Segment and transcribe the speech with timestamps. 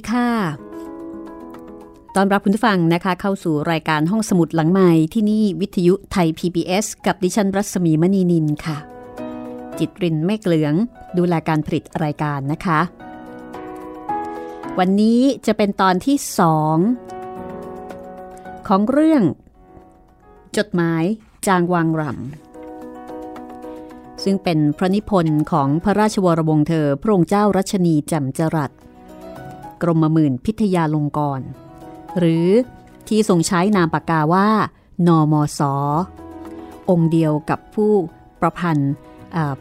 [0.00, 0.30] ดีค่ะ
[2.16, 8.78] ตอนรับคุณผู้ฟังนะคะ เข้าสู่รายการห้องสมุดหลังใหม่ที่นี่วิทยุไทย PBS กับดิฉันรัศมีมณีนินค่ะ
[9.78, 10.74] จิตรินเมฆเหลือง
[11.18, 12.80] ดูแลการผลิตรายการนะคะ
[14.78, 16.76] วันนี้จะเป็นตอนที่สอง
[18.68, 19.22] ของเรื่อง
[20.56, 21.04] จดหมาย
[21.46, 28.70] จางวางรำซึ่งเป็นพระนิพนธ์ของพระราชวรวงศ์เธอพระองค์เจ้ารัชนีจำจรัส
[29.82, 31.40] กรมหมื่นพิทยาลงกร
[32.18, 32.48] หรือ
[33.08, 34.48] ที่ทรงใช้นามปากกาว่า
[35.06, 35.60] นอมศ
[36.90, 37.92] องค์เดียวกับผู้
[38.40, 38.92] ประพันธ์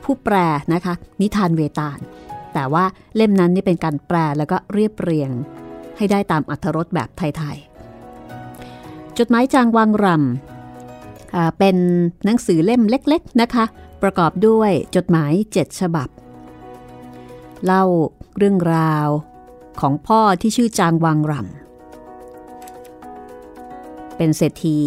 [0.04, 0.36] ผู้แปล
[0.74, 2.00] นะคะ นิทานเวตาล
[2.54, 2.86] แต่ว่า
[3.16, 5.32] เล่มนั้นนี่เป็นการแปลแล้วก็เรียบเรียง
[5.98, 11.78] ให้ได้ตามอัธรสแบบไทยๆ จดหมายจางวังรำเป็น
[12.26, 13.66] หนังสือเล่มเล็กๆนะคะ
[14.04, 16.10] ประกอบด้วยจดหมายเจ็ดฉบับ
[17.66, 17.84] เล่า
[18.38, 19.08] เรื่องราว
[19.80, 24.78] ของพ่อที่ชื่อจางวังรำเป็นเศรษฐี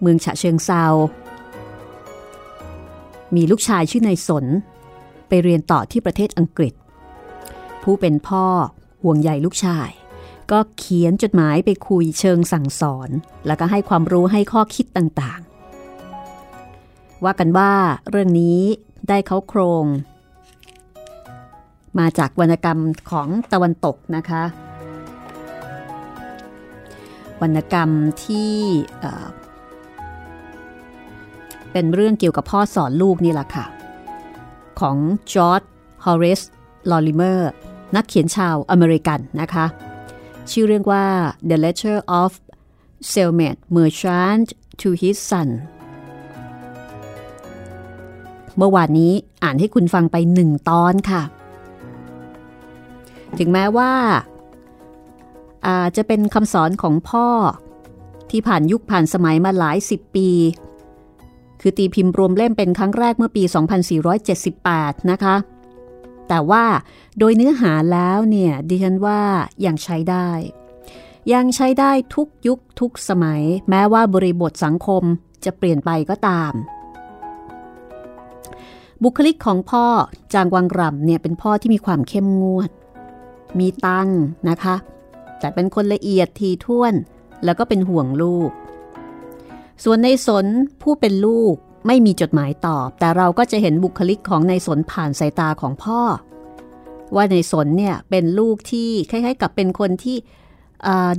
[0.00, 0.84] เมืองฉะเชิงเซา
[3.34, 4.44] มีลูกชายชื่อนายสน
[5.28, 6.74] ไปเรียนต่อที่ประเทศอังกฤษ
[7.82, 8.46] ผู้เป็นพ่อ
[9.02, 9.90] ห่วงใยลูกชาย
[10.50, 13.10] ก็เขียนจดหมายไปคุยเชิงสั่งสอน
[13.46, 17.72] แล้วก็ให้ความรู้ให้ข้อคิดต่างๆ ว่ากันว่า
[18.10, 18.60] เรื่องนี้
[19.08, 19.84] ได้เค้าโครง
[21.98, 22.78] มาจากวรรณกรรม
[23.10, 24.42] ของตะวันตกนะคะ
[27.42, 27.90] วรรณกรรม
[28.24, 28.54] ที่
[31.72, 33.64] เป็นเรื่องเกี่ยวกับพ่อสอนลูกนี่แหละค่ะ
[34.80, 34.96] ของ
[35.32, 35.62] George
[36.04, 36.40] Horace
[36.90, 37.50] Lorimer
[37.96, 39.66] นักเขียนชาวอเมริกันนะคะ
[40.50, 41.04] ชื่อเรื่องว่า
[41.48, 42.30] The Letter of
[43.12, 44.46] Selmate Merchant
[44.80, 45.48] to His Son
[48.56, 49.12] เมื่อวานนี้
[49.42, 51.22] อ่านให้คุณฟังไปหนึ่งตอนค่ะ
[53.38, 53.92] ถึงแม้ว่า
[55.66, 57.28] อาจะเป็นคำสอนของพ่อ
[58.30, 60.28] ที่ผ่านยุคผ่านสมัยมาหลายสิบปี
[61.60, 63.42] คือตีพิมพ์รวมเล่มเป็นครั้งแรกเมื่อปี
[64.26, 65.36] 2478 นะคะ
[66.28, 66.64] แต่ว่า
[67.18, 69.20] โดยเนื้อหาแล้วเนี่ยดิฉันว่า
[69.66, 70.28] ยังใช้ได้
[71.32, 75.02] ยังใช้ได้ทุกยุคทุกสมัย แม้ว่าบริบทสังคม
[75.44, 76.52] จะเปลี่ยนไปก็ตาม
[79.02, 79.86] บุคลิกของพ่อ
[80.34, 82.70] จางวังรำเนี่ยเป็นพ่อที่มีความเข้มงวด
[83.58, 84.08] มีตัง
[84.50, 84.76] นะคะ
[85.38, 86.94] แต่เป็นคนละเอียดทีท่วน
[87.44, 88.50] แล้วก็เป็นห่วงลูก
[89.84, 90.46] ส่วนในสน
[90.82, 91.54] ผู้เป็นลูก
[91.86, 96.00] ไม่มีจดหมายตอบ แต่เราก็จะเห็นบุคลิกของในสนผ่านสายตาของพ่อ
[97.16, 100.16] ว่าในสนเนี่ยเป็นลูกที่คล้ายๆ กับเป็นคนที่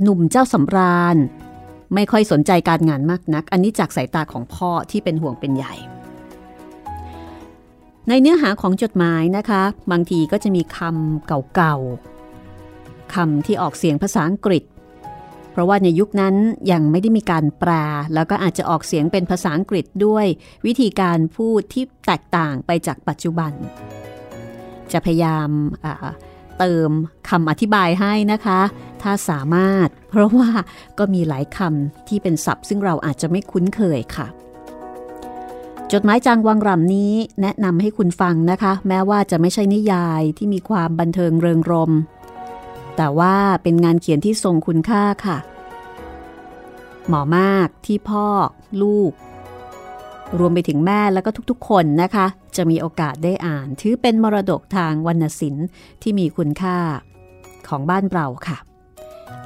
[0.02, 1.16] หนุ่มเจ้าสำราญ
[1.94, 5.74] ไม่ค่อยสนใจการงานมากนัก อันนี้จากสายตาของพ่อที่เป็นห่วงเป็นใหญ่
[8.08, 11.26] ในเนื้อหาของจดหมายนะคะ บางทีก็จะมีคำ
[11.56, 12.13] เก่าๆ
[13.14, 14.64] คำที่ออกเสียงภาษาอังกฤษ
[15.52, 16.34] เพราะว่าในยุคนั้น
[16.72, 17.70] ยังไม่ได้มีการแปล
[18.14, 20.26] แล้วก็อาจจะออกเสียงเป็นภาษาอังกฤษด้วย
[20.66, 23.52] วิธีการพูดที่แตกต่างไปจากปัจจุบัน
[24.92, 25.48] จะพยายาม
[26.58, 26.90] เติม
[27.28, 28.60] คำอธิบายให้นะคะ
[29.02, 30.50] ถ้าสามารถ เพราะว่า
[30.98, 34.26] ก็มีหลายคำที่เป็นศัพท์ ซึ่งเราอาจจะไม่คุ้นเคยค่ะ
[35.92, 37.12] จดหมายจางวังรำนี้
[37.42, 41.92] แนะนำให้คุณฟังนะคะ แม้ว่าจะไม่ใช่นิยายที่มีความบันเทิงเริงรม
[42.96, 45.38] แต่ว่าเป็นงานเขียนที่ทรงคุณค่าค่ะ
[47.08, 48.26] หมอมากที่พ่อ
[48.82, 49.12] ลูก
[50.38, 52.26] รวมไปถึงแม่แล้วก็ทุกๆ คนนะคะ
[52.56, 55.66] จะมีโอกาสได้อ่าน ถือเป็นมรดกทางวรรณศิลป์
[56.02, 56.78] ที่มีคุณค่า
[57.68, 58.58] ของบ้านเราค่ะ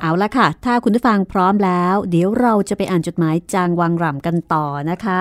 [0.00, 5.20] เอาละค่ะ ถ้าคุณผู้ฟังพร้อมแล้ว เดี๋ยวเราจะไปอ่านจดหมายจางวังรำกันต่อนะคะ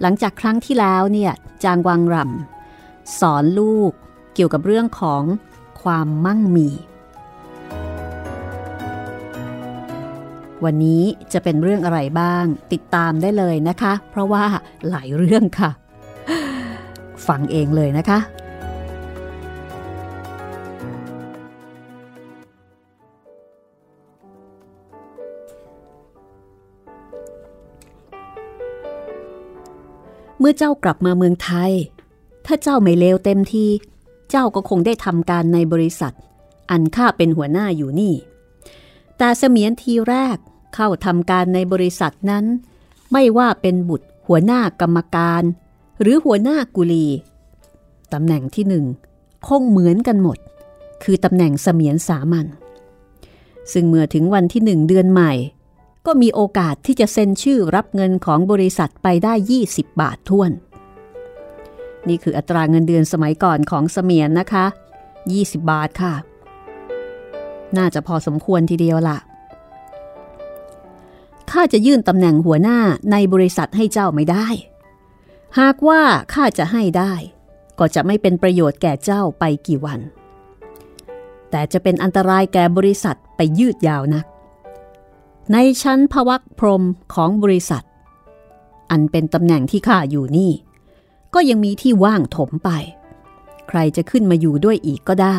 [0.00, 1.32] หลังจากครั้งที่แล้วเนี่ย
[1.64, 2.51] จางวังรำ
[3.20, 3.92] สอนลูก
[4.34, 5.22] เกี่ยวกับเรื่องของ
[5.82, 6.68] ความมั่งมี
[10.64, 11.02] วันนี้
[11.32, 14.44] จะเป็นเรื่องอะไรบ้าง ติดตามได้เลยนะคะ เพราะว่า
[14.88, 15.70] หลายเรื่องค่ะ
[17.26, 18.18] ฟังเองเลยนะคะ
[30.38, 31.72] เมื่อเจ้ากลับมาเมืองไทย
[32.46, 33.66] ถ้าเจ้าไม่เลวเต็มที
[34.30, 36.14] เจ้าก็คงได้ทำการในบริษัท
[36.70, 38.14] อันข้าเป็นหัวหน้าอยู่นี่
[39.18, 40.36] แต่เสมียนทีแรก
[40.74, 42.44] เข้าทำการในบริษัทนั้น
[43.12, 45.42] ไม่ว่าเป็นบุตรหัวหน้ากรรมการ
[46.00, 47.06] หรือหัวหน้ากุลี
[48.12, 48.84] ตำแหน่งที่หนึ่ง
[49.46, 50.38] คงเหมือนกันหมด
[51.02, 52.46] คือตำแหน่งเสมียนสามัญ
[53.72, 55.32] ซึ่งเมื่อถึงวันที่หนึ่งเดือนใหม่
[56.06, 59.34] ก็มีโอกาสที่จะเซ็นชื่อรับเงินของบริษัทไปได้
[59.66, 60.50] 20 บาททวน
[62.08, 64.64] นี่คืออัตราเงินเดือนสมัยก่อนของเสมียนนะคะ
[65.18, 66.14] 20 บาทค่ะ
[67.76, 69.18] น่าจะพอสมควรทีเดียวละ่ะ
[71.50, 72.78] ข้าจะยื่นตำแหน่งหัวหน้า
[73.12, 74.46] ในบริษัทให้เจ้าไม่ได้
[75.58, 76.02] หากว่า
[76.32, 77.12] ข้าจะให้ได้
[77.78, 80.00] ก็จะไม่เป็นประโยชน์แก่เจ้าไปกี่วัน
[81.50, 84.24] แต่จะเป็นอันตรายแก่บริษัทไปยืดยาวนัก
[85.52, 86.84] ในชั้นพวักพรม
[87.14, 87.84] ของบริษัท
[88.90, 90.50] อันเป็นตำแหน่งที่ข้าอยู่นี่
[91.34, 92.70] ก็ยังมีที่ว่างถมไป
[93.68, 95.38] ใครจะขึ้นมาอยู่ด้วยอีกก็ได้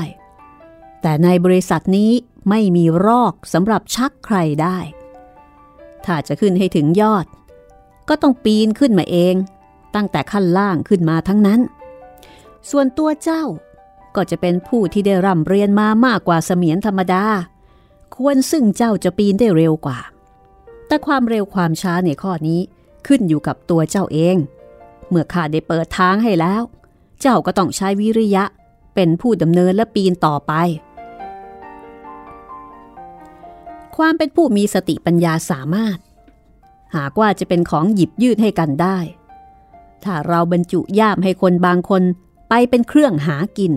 [1.01, 2.11] แต่ในบริษัทนี้
[2.49, 4.77] ไม่มีรอกสำหรับชักใครได้
[6.05, 7.25] ถ้าจะขึ้นให้ถึงยอด
[8.09, 9.35] ก็ต้องปีนขึ้นมาเอง
[9.95, 11.59] ตั้งแต่ขั้นล่างขึ้นมาทั้งนั้น
[12.69, 13.43] ส่วนตัวเจ้า
[14.15, 17.25] ก็จะเป็นผู้ที่ได้ร่ำเรียนมามากกว่าเสมียนธรรมดา
[18.15, 19.99] ควรซึ่งเจ้าจะปีนได้เร็วกว่า
[20.87, 22.59] แต่ความเร็วความช้าในข้อนี้
[23.07, 24.35] ขึ้นอยู่กับตัวเจ้าเอง
[25.13, 26.61] เมื่อข้าได้เปิดทางให้แล้ว
[27.21, 28.43] เจ้าก็ต้องใช้วิริยะ
[28.95, 30.53] เป็นผู้ดำเนินและปีนต่อไป
[33.95, 35.97] ความเป็นผู้มีสติปัญญาสามารถ
[36.95, 38.97] หากว่าจะเป็นของหยิบยืดให้กันได้
[40.03, 42.03] ถ้าเราบรรจุย่ามให้คนบางคน
[42.49, 43.73] ไปเป็นเครื่องหากิน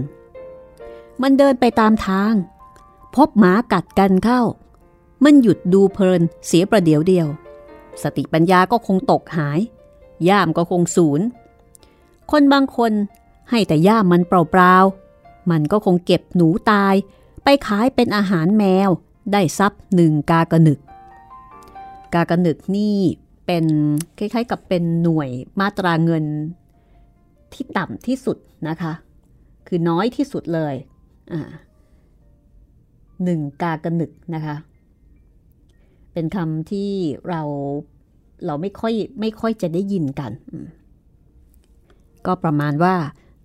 [1.23, 2.35] มันเดินไปตามทาง
[3.15, 4.43] พบหมากัดกันเข้า
[5.25, 7.27] มันหยุดดูเพลินเสียประเดี๋ยวเดียว
[8.03, 9.59] สติปัญญาก็คงตกหาย
[10.29, 11.21] ย่ามก็คงสูญ
[12.31, 12.93] คนบางคน
[13.51, 16.95] ให้แต่ย่ามมันเปล่าๆ มันก็คงเก็บหนูตาย
[17.45, 18.91] ไปขายเป็นอาหารแมว
[19.33, 20.79] ได้ทรัพย์หนึ่งกากระหนึก
[22.15, 22.99] กากระหนึกนี่
[23.47, 23.65] เป็น
[24.19, 25.31] คล้าย ๆ กับเป็นหน่วย
[25.61, 26.25] มาตราเงิน
[27.53, 28.93] ที่ต่ำที่สุดนะคะ
[29.67, 30.75] คือน้อยที่สุดเลย
[33.25, 34.57] หนึ่งกากระหนึกนะคะ
[36.13, 36.91] เป็นคำที่
[37.29, 37.43] เรา
[38.45, 40.33] เราไม่ค่อยไม่ค่อยจะได้ยินกัน
[42.27, 42.95] ก็ประมาณว่า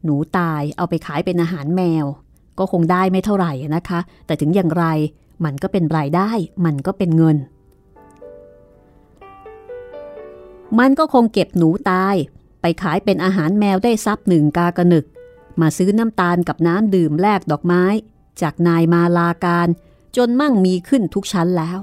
[0.04, 2.06] หนูตายเอาไปขายเป็นอาหารแมว
[2.60, 4.86] ก็คงได้ไม่เท่าไหร่นะคะ แต่ถึงอย่างไร
[5.46, 6.30] มันก็เป็นรายได้
[6.66, 7.38] มันก็เป็นเงิน
[10.80, 12.16] มันก็คงเก็บหนูตาย
[12.62, 15.06] ไปขายเป็นอาหารแมวได้ซับหนึ่งกากระหนึก
[15.62, 17.84] มาซื้อน้ำตาลกับน้ำดื่มแลกดอกไม้
[18.42, 19.68] จากนายมาลาการ
[20.16, 21.80] จนมั่งมีขึ้นทุกชั้นแล้ว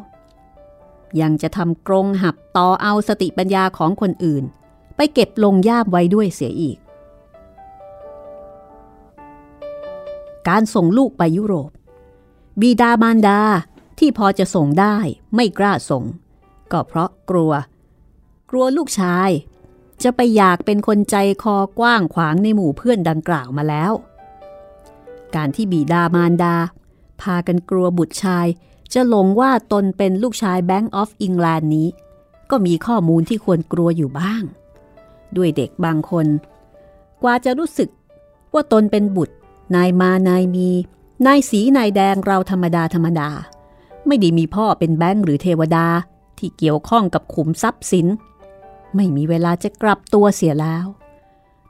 [1.20, 4.44] ยังจะทำกรงหับต่อเอาสติปัญญาของคนอื่น
[4.96, 6.78] ไปเก็บลงย่ามไว้ด้วยเสียอีก
[10.48, 11.70] การส่งลูกไปยุโรป
[12.60, 13.40] บิดามารดา
[13.98, 14.96] ที่พอจะส่งได้
[15.34, 16.04] ไม่กล้าส่ง
[16.72, 17.52] ก็เพราะกลัว
[18.50, 19.30] กลัวลูกชาย
[20.02, 23.92] จะไปอยากเป็นคนใจคอกว้างขวางในหมู่เพื่อนดังกล่าวมาแล้ว
[25.34, 26.56] การที่บีดามารดา
[27.20, 28.46] พากันกลัวบุตรชาย
[28.94, 31.88] จะหลงว่าตนเป็นลูกชายแบงก์ออฟอิงแลนด์นี้
[32.50, 34.42] ก็มีข้อมูลที่ควรกลัวอยู่บ้าง
[35.36, 36.26] ด้วยเด็กบางคน
[37.22, 37.88] กว่าจะรู้สึก
[38.54, 39.34] ว่าตนเป็นบุตร
[39.74, 40.68] นายมานายมี
[41.26, 43.28] นายสีนายแดงเราธรรมดาธรรมดา
[44.06, 45.86] ไม่ได้มีพ่อเป็นแบงค์หรือเทวดา
[46.38, 48.06] ที่เกี่ยวข้องกับขุมทรัพย์สิน
[48.96, 50.86] ไม่มีเวลาจะกลับตัวเสียแล้ว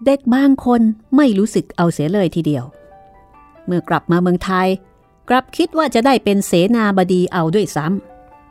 [0.04, 0.80] เด็กบางคน
[1.16, 2.64] ไม่รู้สึกเอาเสียเลยทีเดียว
[3.66, 4.68] เมื่อกลับมาเมืองไทย
[5.28, 7.86] กลับคิดว่าจะได้เป็นเสนาบดีเอาด้วยซ้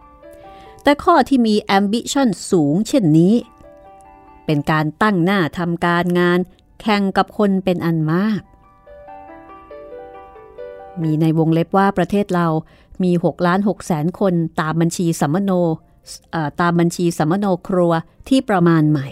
[0.09, 3.33] ำ แต่ข้อที่มี ambition สูงเช่นนี้
[4.45, 6.39] เป็นการตั้งหน้าทำการงาน
[6.81, 8.41] แข่งกับคนเป็นอันมาก
[11.01, 12.47] มีในวงเล็บว่าประเทศเรา
[13.03, 15.51] มี6ล้าน6แสนคนตามบัญชีสัมมโน
[16.61, 17.91] ตามบัญชีสัมมโนครัว
[18.29, 19.07] ที่ประมาณใหม่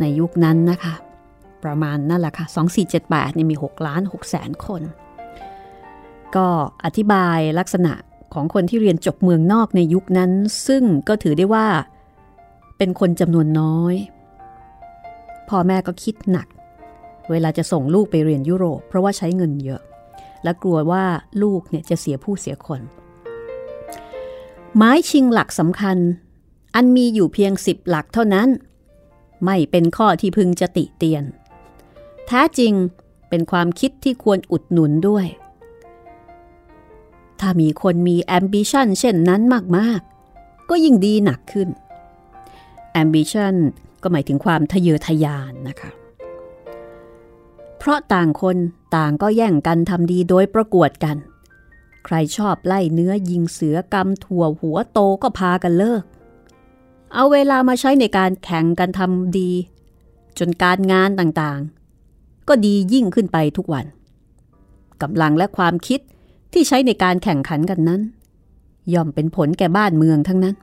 [0.00, 0.94] ในยุคนั้นนะคะ
[1.64, 2.46] ประมาณนั่นแหละค่ะ
[2.92, 4.82] 2478นี่มี 6 ล้าน6แสนคน
[6.36, 6.48] ก็
[6.84, 7.92] อธิบายลักษณะ
[8.34, 10.30] ของคนที่เรียนจบเมืองนอกในยุคนั้น
[10.66, 11.66] ซึ่งก็ถือได้ว่า
[12.78, 13.94] เป็นคนจำนวนน้อย
[15.48, 16.48] พ่อแม่ก็คิดหนัก
[17.30, 19.82] เวลาจะส่งลูกไปเรียนยุโรป เพราะว่าใช้เงินเยอะ
[20.44, 21.04] และกลัวว่า
[21.42, 22.80] ลูกเนี่ยจะเสียผู้เสียคน
[24.76, 25.98] ไม้ชิงหลักสำคัญ
[26.74, 28.48] อันมีอยู่เพียงสิบหลักเท่านั้น
[29.44, 31.24] ไม่เป็นข้อที่พึงจะติเตียน
[32.26, 32.72] แท้จริง
[33.28, 35.26] เป็นความคิดที่ควรอุดหนุนด้วย
[37.40, 39.42] ถ้ามีคนมี ambition เช่นนั้น
[39.76, 41.68] มากๆ ก็ยิ่งดีหนักขึ้น
[43.02, 43.54] ambition
[44.02, 45.90] ก็หมายถึงความทะเยอทะยานนะคะ
[47.78, 48.56] เพราะต่างคน
[48.96, 51.16] ต่างก็แย่งกันทำดีโดยประกวดกัน
[52.04, 56.02] ใครชอบไล่เนื้อยิงเสือกำถั่วหัวโตก็พากันเลิก
[57.14, 59.50] เอาเวลามาใช้ในการแข่งกันทำดี
[60.38, 63.86] จนการงานต่างๆ ก็ดียิ่งขึ้นไปทุกวัน
[65.02, 66.00] กำลังและความคิด
[66.54, 68.00] ที่ใช้ในการแข่งขันกันนั้น
[68.94, 70.56] ย่อมเป็นผลแก่บ้านเมืองทั้งนั้น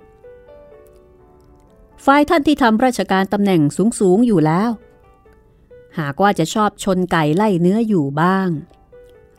[2.06, 3.62] ฝ่ายท่านที่ทำราชการตำแหน่ง
[4.00, 4.70] สูงๆอยู่แล้ว
[6.00, 8.50] หากว่าจะชอบชนไก่ไล่เนื้ออยู่บ้าง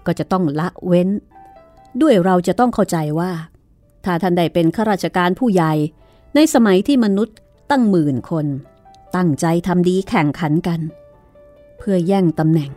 [0.06, 1.08] ก็จะต้องละเว้น
[2.00, 3.32] ด้วยเราจะต้องเข้าใจว่า
[4.04, 5.72] ถ้าท่านใดเป็นข้าราชการผู้ใหญ่
[6.34, 7.36] ในสมัยที่มนุษย์
[7.70, 8.46] ตั้งหมื่นคน
[9.16, 10.80] ตั้งใจทำดีแข่งขันกัน
[11.78, 12.70] เพื่อแย่งตำแหน่ง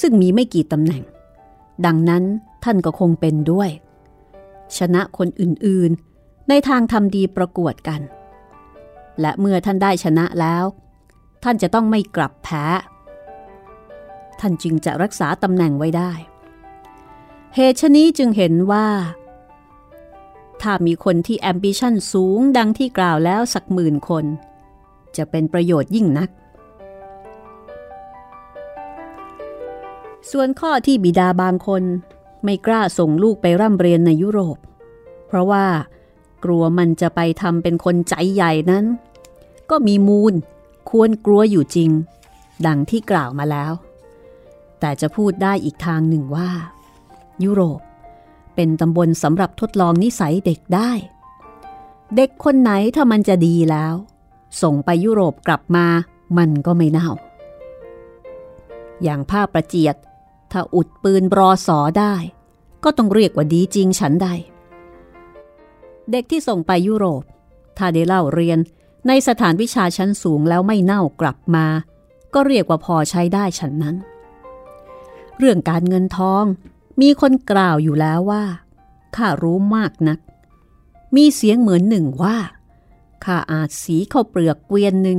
[0.00, 1.02] ซึ่งมีไม่กี่ตำแหน่ง
[1.86, 2.24] ดังนั้น
[2.64, 3.70] ท่านก็คงเป็นด้วย
[4.78, 8.00] ชนะคนอื่นๆ ในทางทำดีประกวดกัน
[9.20, 10.64] และเมื่อท่านได้ชนะแล้ว
[11.44, 12.64] ท่านจะต้องไม่กลับแพ้
[14.40, 16.12] ท่านจึงจะรักษาตำแหน่งไว้ได้
[17.54, 18.88] เหตุชนี้จึงเห็นว่า
[20.62, 24.24] ถ้ามีคนที่แอมบิชันสูงดังที่กล่าวแล้วสักหมื่นคน
[25.16, 26.30] จะเป็นประโยชน์ยิ่งนัก
[30.30, 31.82] ส่วนข้อที่บิดาบางคน
[32.44, 34.56] ไม่กล้าส่งลูกไปร่ำเรียนในยุโรป
[35.26, 35.66] เพราะว่า
[36.44, 38.84] กลัวมันจะไปทำเป็นคนใจใหญ่นั้น
[39.70, 40.34] ก็มีมูล
[40.90, 41.90] ควรกลัวอยู่จริง
[42.66, 43.72] ดังที่กล่าวมาแล้ว
[44.80, 46.50] แต่จะพูดได้อีกทางหนึ่งว่า
[47.44, 47.80] ยุโรป
[48.54, 50.90] เป็นตำบลสำหรับทดลองนิสัยเด็กได้
[52.16, 53.94] เด็กคนไหนถ้ามันจะดีแล้ว
[54.62, 55.86] ส่งไปยุโรปกลับมา
[56.38, 57.10] มันก็ไม่เน่า
[59.02, 59.96] อย่างผ้าประเจียด
[60.52, 62.14] ถ้าอุดปืนบรอสอได้
[62.84, 64.28] ก็ต้องเรียกว่าดีจริงฉันใด
[66.10, 67.22] เด็กที่ส่งไปยุโรป
[67.76, 68.58] ถ้าได้เล่าเรียน
[69.06, 71.66] ในสถานวิชาชั้นสูงแล้วไม่เน่ากลับมา
[72.34, 73.96] ก็เรียกว่าพอใช้ได้ฉันนั้น
[75.38, 76.44] เรื่องการเงินทอง
[77.00, 78.44] มีคนกล่าวอยู่แล้วว่า
[79.16, 80.18] ข้ารู้มากนัก
[81.16, 82.36] มีเสียงเหมือนหนึ่งว่า
[83.24, 85.18] ข้าอาจสีข้าวเปลือกเกวียนหนึ่ง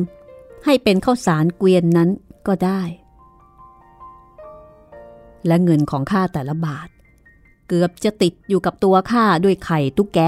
[0.66, 2.10] ให้เป็นข้าวสารเกวียนนั้น
[2.48, 2.82] ก็ได้
[5.48, 6.88] และเงินของข้าแต่ละบาท
[7.68, 10.20] เกือบจะติดอยู่กับตัวข้าด้วยไข่ตุ๊กแก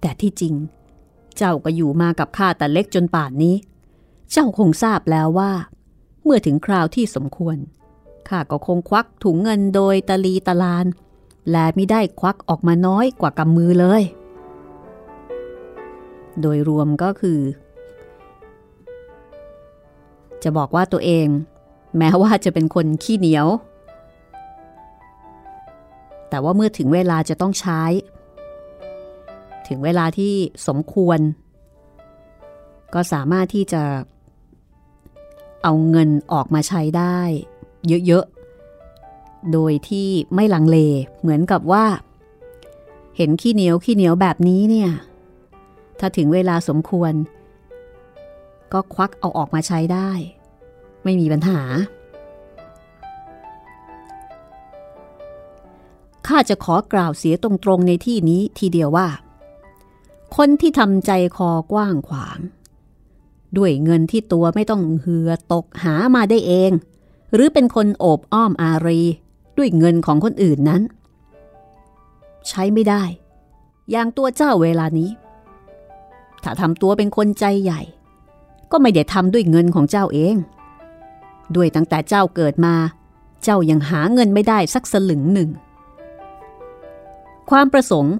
[0.00, 0.54] แต่ที่จริง
[1.36, 3.54] เจ้าก็อยู่มากับข้าแต่เล็กจนป่านนี้
[4.32, 5.52] เจ้าคงทราบแล้วว่า
[6.24, 7.56] เมื่อถึงคราวที่สมควร
[8.28, 10.86] ข้าก็คงควักถุงเงินโดยตะลีตะลาน
[11.50, 14.02] และไม่ได้ควักออกมาน้อยกว่ากำมือเลย
[16.40, 17.40] โดยรวมก็คือ
[20.42, 21.28] จะบอกว่าตัวเอง
[21.98, 23.46] แม้ว่าจะเป็นคนขี้เหนียว
[26.28, 27.82] แต่ว่าเมื่อถึงเวลาจะต้องใช้
[29.68, 30.32] ถึงเวลาที่
[30.66, 31.20] สมควร
[32.94, 33.82] ก็สามารถที่จะ
[35.62, 37.18] เอาเงินออกมาใช้ได้
[38.06, 40.78] เยอะๆ โดยที่ไม่ลังเล
[41.20, 41.84] เหมือนกับว่า
[43.16, 44.90] เห็นขี้เหนียวขี้เหนียวแบบนี้เนี่ย
[45.98, 47.12] ถ้าถึงเวลาสมควร
[48.72, 50.10] ก็ควักเอาออกมาใช้ได้
[51.04, 51.60] ไม่มีปัญหา
[56.26, 59.08] ข้าจะขอกล่าวเสียตรงๆในที่นี้ทีเดียวว่า
[60.36, 62.38] คนที่ทำใจคอกว้างขวาง
[63.56, 66.70] ด้วยเงินที่ตัวไม่ต้องเหือตกหามาได้เอง
[67.34, 69.00] หรือเป็นคนโอบอ้อมอารี
[69.58, 70.82] ด้วยเงินของคนอื่นนั้น
[72.48, 73.02] ใช้ไม่ได้
[73.90, 75.10] อย่างตัวเจ้าเวลานี้
[76.42, 77.80] ถ้าทำตัวเป็นคนใจใหญ่
[78.70, 80.36] ก็ไม่ได้ทำด้วยเงินของเจ้าเอง
[81.56, 82.74] ด้วยตั้งแต่เจ้าเกิดมา
[83.42, 85.50] เจ้ายังหาเงินไม่ได้สักสลึงหนึ่ง
[87.50, 88.16] ความประสงค์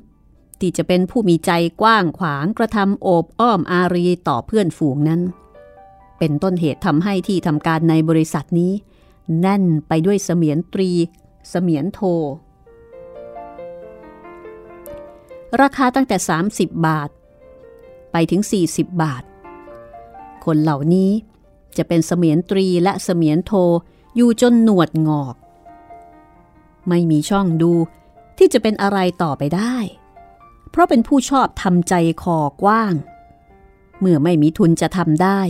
[0.60, 5.20] ที่จะเป็นผู้มีใจกว้างขวางกระทำโอบอ้อมอารีต่อเพื่อนฝูงนั้น
[6.18, 8.72] เป็นต้นเหตุทำให้ที่ทำการในบริษัทนี้
[9.40, 10.90] แน่นไปด้วยเสมียนตรี
[11.50, 12.00] เสมียนโท
[15.60, 16.16] ราคาตั้งแต่
[16.50, 17.10] 30 บาท
[18.12, 19.22] ไปถึง 40 บาท
[20.44, 21.10] คนเหล่านี้
[21.78, 23.52] จะเป็นเสมียนตรีและเสมียนโท
[24.16, 25.34] อยู่จนหนวดงอก
[26.88, 27.72] ไม่มีช่องดู
[28.38, 29.76] ที่จะเป็นอะไรต่อไปได้
[30.70, 32.94] เพราะเป็นผู้ชอบทำใจคอกว้าง
[34.00, 35.40] เมื่อไม่มีทุนจะทำได้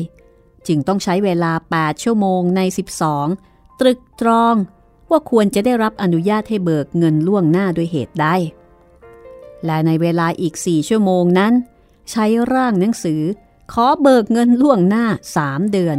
[0.67, 2.61] จึงต้องใช้เวลา 8 ชั่วโมงใน
[3.21, 4.55] 12 ตรึกตรอง
[5.11, 8.27] ว่าควรจะได้รับอนุญาตให้เบิกเงินล่วงหน้าด้วยเหตุใด
[9.65, 11.53] และในเวลาอีก 4 ชั่วโมงนั้น
[12.11, 13.23] ใช้ร่างหนังสือ
[13.77, 15.07] ขอเบิกเงินล่วงหน้า
[15.39, 15.99] 3เดือน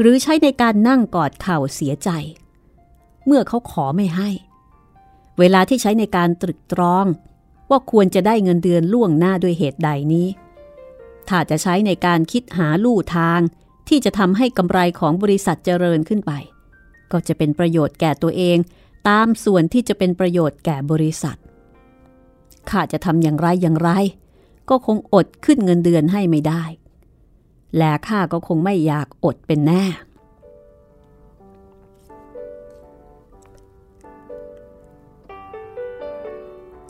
[0.00, 2.10] หรือใช้ในการนั่งกอดเข่าเสียใจ
[3.26, 4.30] เมื่อเขาขอไม่ให้
[5.38, 7.06] เวลาที่ใช้ในการตรึกตรอง
[7.70, 10.28] ว่าควรจะได้เงินเดือนล่วงหน้าด้วยเหตุใดนี้
[11.28, 13.40] ถ้าจะใช้ในการคิดหาลู่ทาง
[13.88, 16.32] ที่จะทำให้กำไรของบริษัทเจริญขึ้นไป
[17.12, 18.58] ก็จะเป็นประโยชน์แก่ตัวเอง
[19.08, 21.36] ตามส่วนที่จะเป็นประโยชน์แก่บริษัท
[22.70, 23.90] ข้าจะทำอย่างไรอย่างไร
[24.70, 26.62] ก็คงอดขึ้นเงินเดือนให้ไม่ได้
[27.76, 29.84] และข้าก็คงไม่อยากอดเป็นแน่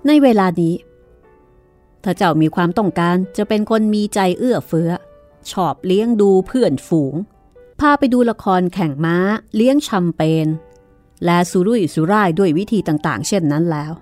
[0.07, 0.75] ในเวลานี้
[2.03, 4.91] ถ้าเจ้ามีความต้องการจะเป็นคนมีใจเอื้อเฟื้อ
[5.51, 7.15] ชอบเลี้ยงดูเพื่อนฝูง
[7.81, 9.17] พาไปดูละครแข่งม้า
[9.57, 10.47] เลี้ยงแชมเปญ
[11.25, 13.93] และสุรุ่ยสุร่ายด้วยวิธีต่างๆ เช่นนั้นแล้ว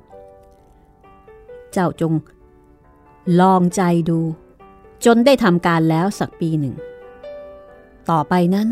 [1.72, 2.12] เจ้าจง
[3.40, 4.20] ลองใจดู
[5.04, 6.74] จนได้ทำการแล้วสักปีหนึ่ง
[8.10, 8.68] ต่อไปนั้น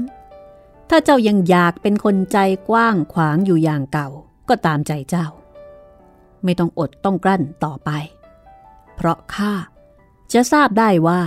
[0.91, 2.39] ถ้าเจ้ายังอยากเป็นคนใจ
[2.69, 4.09] กว้างขวางอยู่อย่างเก่า
[4.49, 5.27] ก็ตามใจเจ้า
[6.45, 7.91] ไม่ต้องอดต้องกลั้นต่อไป
[8.97, 9.53] เพราะข้า
[10.33, 11.21] จะทราบได้ว่า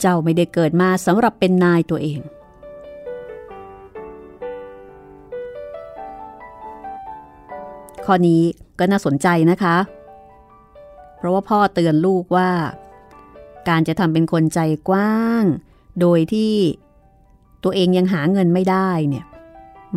[0.00, 2.20] เจ้าไม่ได้เกิดมาสำหรับเป็นนายตัวเอง
[8.04, 8.42] ข้อนี้
[8.78, 9.76] ก็น่าสนใจนะคะ
[11.20, 12.50] เพราะว่าพ่อเตือนลูกว่า
[13.68, 15.44] การจะทำเป็นคนใจกว้าง
[16.00, 16.54] โดยที่
[17.64, 19.26] ตัวเองยังหาเงินไม่ได้เนี่ย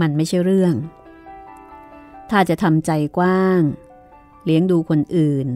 [0.01, 0.73] มันไม่ใช่เรื่อง
[2.31, 3.61] ถ้าจะทำใจกว้าง
[4.45, 5.47] เลี้ยงดูคนอื่น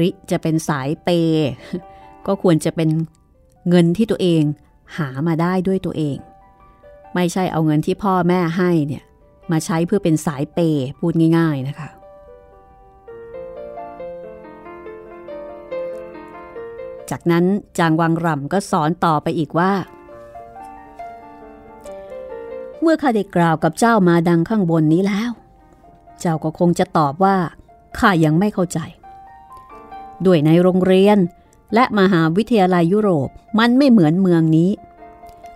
[0.00, 1.08] ริจะเป็นสายเป
[2.26, 2.88] ก็ควรจะเป็น
[3.68, 4.42] เงินที่ตัวเอง
[4.96, 6.16] หามาได้ด้วยตัวเอง
[7.14, 9.04] ไม่ใช่เอาเงินที่พ่อแม่ให้เนี่ย
[9.50, 10.58] มาใช้เพื่อเป็นสายเป
[10.98, 11.88] พูดง่าย ๆนะคะ
[17.10, 17.44] จากนั้น
[17.78, 19.72] จางวังรำก็สอนต่อไปอีกว่า
[22.80, 25.30] เมื่อข้าได้กล่าวกับเจ้ามาดังข้างบนนี้แล้ว
[26.20, 27.36] เจ้าก็คงจะตอบว่า
[27.98, 28.78] ข้ายังไม่เข้าใจ
[30.26, 31.18] ด้วยในโรงเรียน
[31.74, 34.70] และมหาวิทยาลัยยุโรปมันไม่เหมือนเมืองนี้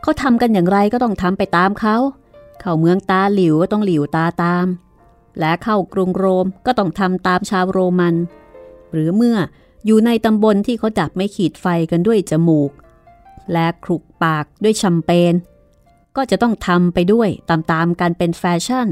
[0.02, 1.96] เขาทำกันอย่างไรก็ต้องทำไปตามเขา
[2.60, 4.66] เข้าเมืองตาหลิวก็ต้องหลิวตาตาม
[5.38, 8.14] และเข้ากรุงโรมก็ต้องทำตามชาวโรมัน
[8.92, 9.36] หรือเมื่อ
[9.86, 12.70] อยู่ในตำบลที่เขาดับไม่ขีดไฟกันด้วยจมูก
[13.52, 15.34] และคลุกปากด้วยแชมเปญ
[16.16, 18.88] ก็จะต้องทำไปด้วยตามๆกันเป็นแฟชั่น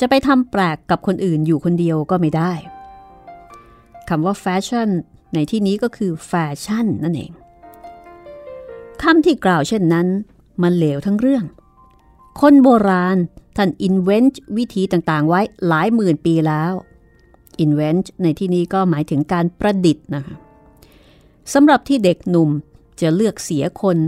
[0.00, 2.52] จะไปทำแปลกกับคนอื่นอยู่คนเดียวก็ไม่ได้
[4.08, 4.88] คำว่าแฟชั่น
[5.34, 6.32] ในที่นี้ก็คือแฟ
[6.64, 7.32] ชั่นนั่นเอง
[9.02, 10.06] คำที่กล่าวเช่นนั้น
[10.62, 11.44] มันเหลวทั้งเรื่อง
[12.40, 13.16] คนโบราณ
[13.56, 16.72] ท่านอินเวนต์วิธีต่างๆไว้หลายหมื่นปีแล้ว
[17.64, 20.36] invent ในที่นี้ก็หมายถึงการประดิษฐ์นะคะ
[21.52, 22.50] สำหรับที่เด็กหนุ่ม
[23.00, 23.98] จะเลือกเสียคน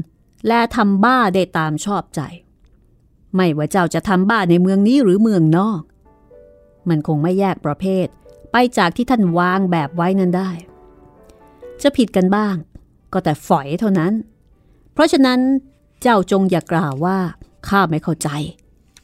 [0.49, 2.21] และทำบ้าได้ตามชอบใจ
[3.35, 5.83] ไม่ว่าเจ้าจะทำบ้าในเมืองนี้หรือเมืองนอก
[6.89, 8.07] มันคงไม่แยกประเภท
[8.53, 10.51] ไปจากที่ท่านวางแบบไว้นั้นได้
[11.83, 12.57] จะผิดกันบ้าง
[13.13, 14.13] ก็แต่ฝอยเท่านั้น
[14.93, 15.41] เพราะฉะนั้น
[16.03, 17.19] เจ้าจงอย่ากล่าวว่า
[17.69, 18.29] ข้าไม่เข้าใจ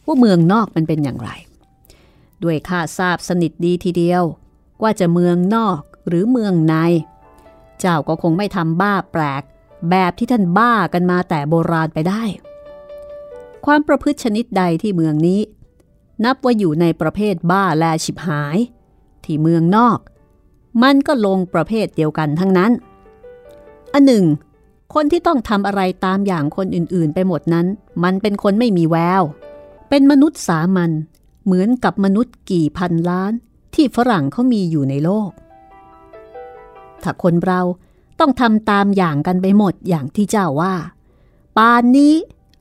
[0.07, 1.31] ว่าเมืองนอกมันเป็นอย่างไร
[2.45, 4.25] ด้วยข้าทราบสนิทดีทีเดียว
[4.83, 6.75] ว่าจะเมืองนอกหรือเมืองใน
[7.81, 9.43] เจ้าก็คงไม่ทำบ้าแปลก
[9.91, 12.23] แบบที่ท่านบ้ากันมาแต่โบราณไปได้
[13.67, 15.41] ความประพฤติชนิดใดที่เมืองนี้
[16.25, 18.59] นับว่าอยู่ในประเภทบ้าแลฉิบหาย
[19.25, 19.99] ที่เมืองนอก
[20.83, 22.73] มันก็ลงประเภทเดียวกันทั้งนั้น
[23.93, 24.25] อันหนึ่ง
[24.95, 27.67] คนที่ต้องทำอะไรตามอย่างคนอื่นๆ ไปหมดนั้น
[28.05, 29.23] มันเป็นคนไม่มีแวว
[29.89, 30.91] เป็นมนุษย์สามัญ
[31.49, 33.33] เหมือนกับมนุษย์กี่พันล้าน
[33.75, 35.31] ที่ฝรั่งเขามีอยู่ในโลก
[37.03, 37.61] ถ้าคนเรา
[38.21, 40.75] ต้องทำตามอย่างกันไปหมดอย่างที่เจ้าว่า
[41.57, 42.15] ปานนี้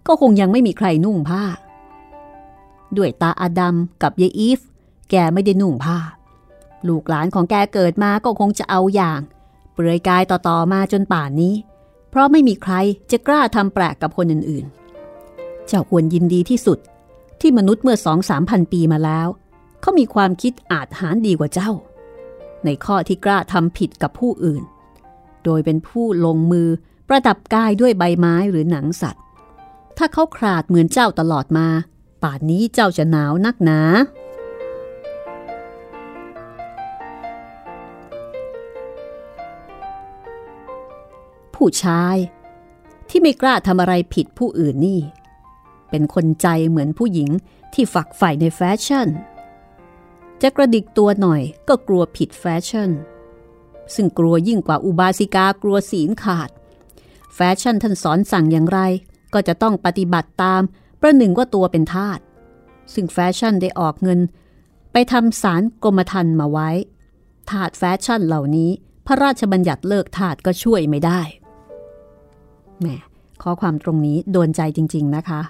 [0.07, 1.43] ก็คงยังไม่มีใครนุ่งผ้า
[2.97, 4.59] ด้วยตาอาดัมกับยายอีฟ
[5.09, 5.97] แกไม่ได้นุ่งผ้า
[6.87, 9.19] ลูกหลานของแกเกิดมาก็คงจะเอาอย่าง
[9.73, 11.53] เปลือยกายต่อๆมาจนป่านนี้
[12.09, 12.73] เพราะไม่มีใคร
[13.11, 16.79] จะกล้าทำแปลกกับคนอื่นๆ เจ้าควรยินดีที่สุด
[17.41, 19.27] ที่มนุษย์เมื่อสองสามพันปีมาแล้ว
[19.81, 21.71] เขามีความคิดอาจหารดีกว่าเจ้า
[22.65, 24.63] ในข้อที่กล้าทำผิดกับผู้อื่น
[25.43, 26.67] โดยเป็นผู้ลงมือ
[27.07, 29.23] ประดับกายด้วยใบไม้หรือหนังสัตว์
[29.97, 31.67] ถ้าเขาขาดเหมือนเจ้าตลอดมา
[32.23, 33.79] ป่านนี้เจ้าจะหนาวนักหนา
[41.55, 42.17] ผู้ชาย
[43.09, 44.99] ที่ไม่กล้าทำอะไรผิดผู้อื่นนี่
[45.89, 47.29] เป็นคนใจเหมือนผู้หญิง
[47.73, 49.07] ที่ฝักใฝ่ในแฟชั่น
[50.41, 52.89] จะกระดิกตัวหน่อยก็กลัวผิดแฟชั่น
[53.95, 56.49] ซึ่งกลัวยิ่งกว่าอุบาสิกากลัวศีลขาด
[57.35, 58.79] แฟชั่นท่านสอนสั่งอย่างไร
[59.33, 60.61] ก็จะต้องปฏิบัติตาม
[61.01, 62.19] ประหนึ่งว่าตัวเป็นทาส
[62.93, 64.19] ซึ่งแฟชั่นได้ออกเงิน
[64.91, 66.69] ไปทำสารกรมธรรม์มาไว้
[67.49, 68.69] ทาสแฟชั่นเหล่านี้
[69.05, 71.21] พระราชบัญญัติเลิกทาสก็ช่วยไม่ได้
[72.79, 72.87] แหม
[73.43, 75.41] ข้อความตรงนี้โดนใจจริง ๆนะคะ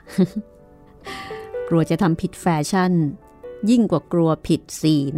[1.70, 2.92] กลัวจะทำผิดแฟชั่น
[3.70, 5.16] ยิ่งกว่ากลัวผิดศีล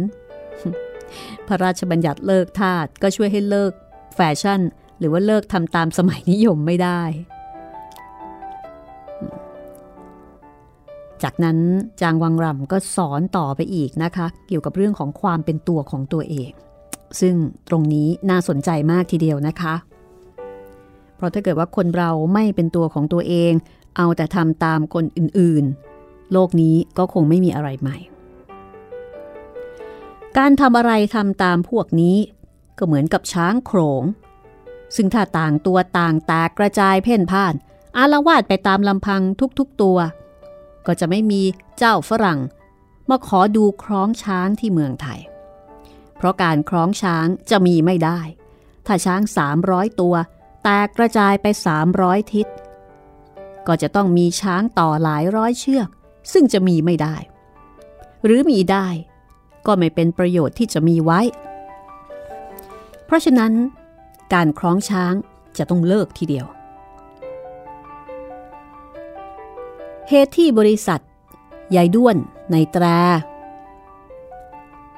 [1.46, 3.72] พระราชบัญญัติเลิกทาสก็ช่วยให้เลิก
[4.14, 4.60] แฟชั่น
[4.98, 7.02] หรือว่าเลิกทำตามสมัยนิยมไม่ได้
[11.22, 11.58] จากนั้น
[12.00, 16.50] จางวังรำก็สอนต่อไปอีกนะคะ เกี่ยวกับเรื่องของความเป็นตัวของตัวเอง
[17.20, 17.34] ซึ่ง
[17.68, 19.74] ตรงนี้น่าสนใจมากทีเดียวนะคะ
[21.20, 23.52] เพราะถ้าเกิดว่าคนเราไม่เป็นตัวของตัวเอง
[23.96, 27.96] เอาแต่ทำตามคนอื่นๆ โลกนี้ก็คงไม่มีอะไรใหม่
[30.36, 32.16] การทำอะไรทำตามพวกนี้
[32.78, 34.02] ก็เหมือนกับช้างโขง
[34.96, 37.54] ซึ่งถ้าต่างตัวต่างแตกกระจายเพ่นพ่าน
[37.96, 39.22] อารวาดไปตามลำพัง
[39.58, 39.98] ทุกๆตัว
[40.86, 41.42] ก็จะไม่มี
[41.78, 42.40] เจ้าฝรั่ง
[43.10, 45.20] มาขอดูคล้องช้างที่เมืองไทย
[46.16, 48.20] เพราะการคล้องช้างจะมีไม่ได้
[48.86, 49.20] ถ้าช้าง
[49.60, 50.14] 300 ตัว
[50.62, 51.46] แตกกระจายไป
[51.90, 52.46] 300 ทิศ
[53.66, 55.88] ก็จะต้องมีช้างต่อหลายร้อยเชือก
[56.32, 57.16] ซึ่งจะมีไม่ได้
[58.24, 58.86] หรือมีได้
[59.66, 61.20] ก็ไม่เป็นประโยชน์ที่จะมีไว้
[63.04, 63.52] เพราะฉะนั้น
[64.32, 65.14] การคล้องช้าง
[65.58, 66.46] จะต้องเลิกทีเดียว
[70.08, 71.00] เหตุที่บริษัท
[71.76, 72.16] ยายด้วน
[72.52, 72.84] ในแตร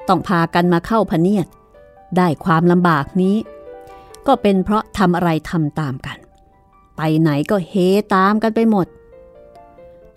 [0.07, 1.47] ต้องพากันมาเข้าพเนียด
[2.17, 3.35] ได้ความลำบากนี้
[4.27, 6.17] ก็เป็นเพราะทำอะไรทำตามกัน
[6.97, 7.73] ไปไหนก็เฮ
[8.15, 8.87] ตามกันไปหมด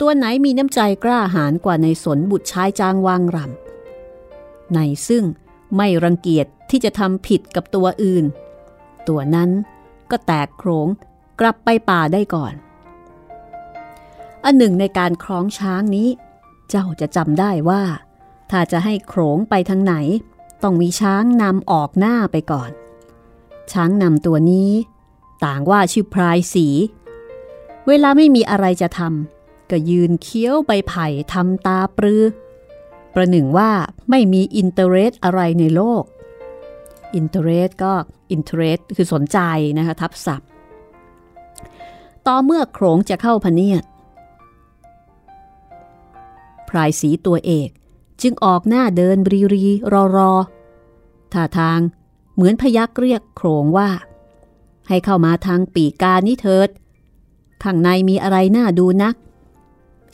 [0.01, 5.25] ตัวไหนมีน้ำใจกล้าหาญกว่าในสนบุตรชายจางวางรำในซึ่ง
[5.77, 8.25] ไม่รังเกียจที่จะทำผิดกับตัวอื่น
[9.09, 9.51] ตัวนั้น
[10.11, 10.87] ก็แตกโครง
[11.41, 12.55] กลับไปป่าได้ก่อน
[14.45, 16.09] อันหนึ่งในการคล้องช้างนี้
[16.71, 17.83] เจ้าจะจำได้ว่า
[18.51, 19.95] ถ้าจะให้โขงไปทางไหน
[20.63, 22.71] ต้องมีช้างนำออกหน้าไปก่อน
[23.73, 24.71] ช้างนำตัวนี้
[25.45, 26.67] ต่างว่าชื่อพรายสี
[27.87, 32.23] เวลาไม่มีอะไรจะทำก็ยืนเคี้ยวใบไผ่ทำตาปรือ
[33.15, 33.71] ประหนึ่งว่า
[34.11, 36.03] ไม่มี interest อะไรในโลก
[37.15, 37.93] interest ก็
[38.31, 39.39] interest คือสนใจ
[39.79, 40.49] นะคะทับศัพท์
[42.27, 43.85] ต่อเมื่อโขงจะเข้าพเนียด
[46.69, 47.69] พรายสีตัวเอก
[48.23, 50.33] จึงออกหน้าเดินรีรีรอรอ
[51.33, 51.81] ท่าทาง
[52.37, 53.91] เหมือนพยักเรียกโครงว่า
[54.89, 56.69] ให้เข้ามาทางปีกานี้เถิด
[57.63, 59.15] ข้างในมีอะไรน่าดูนัก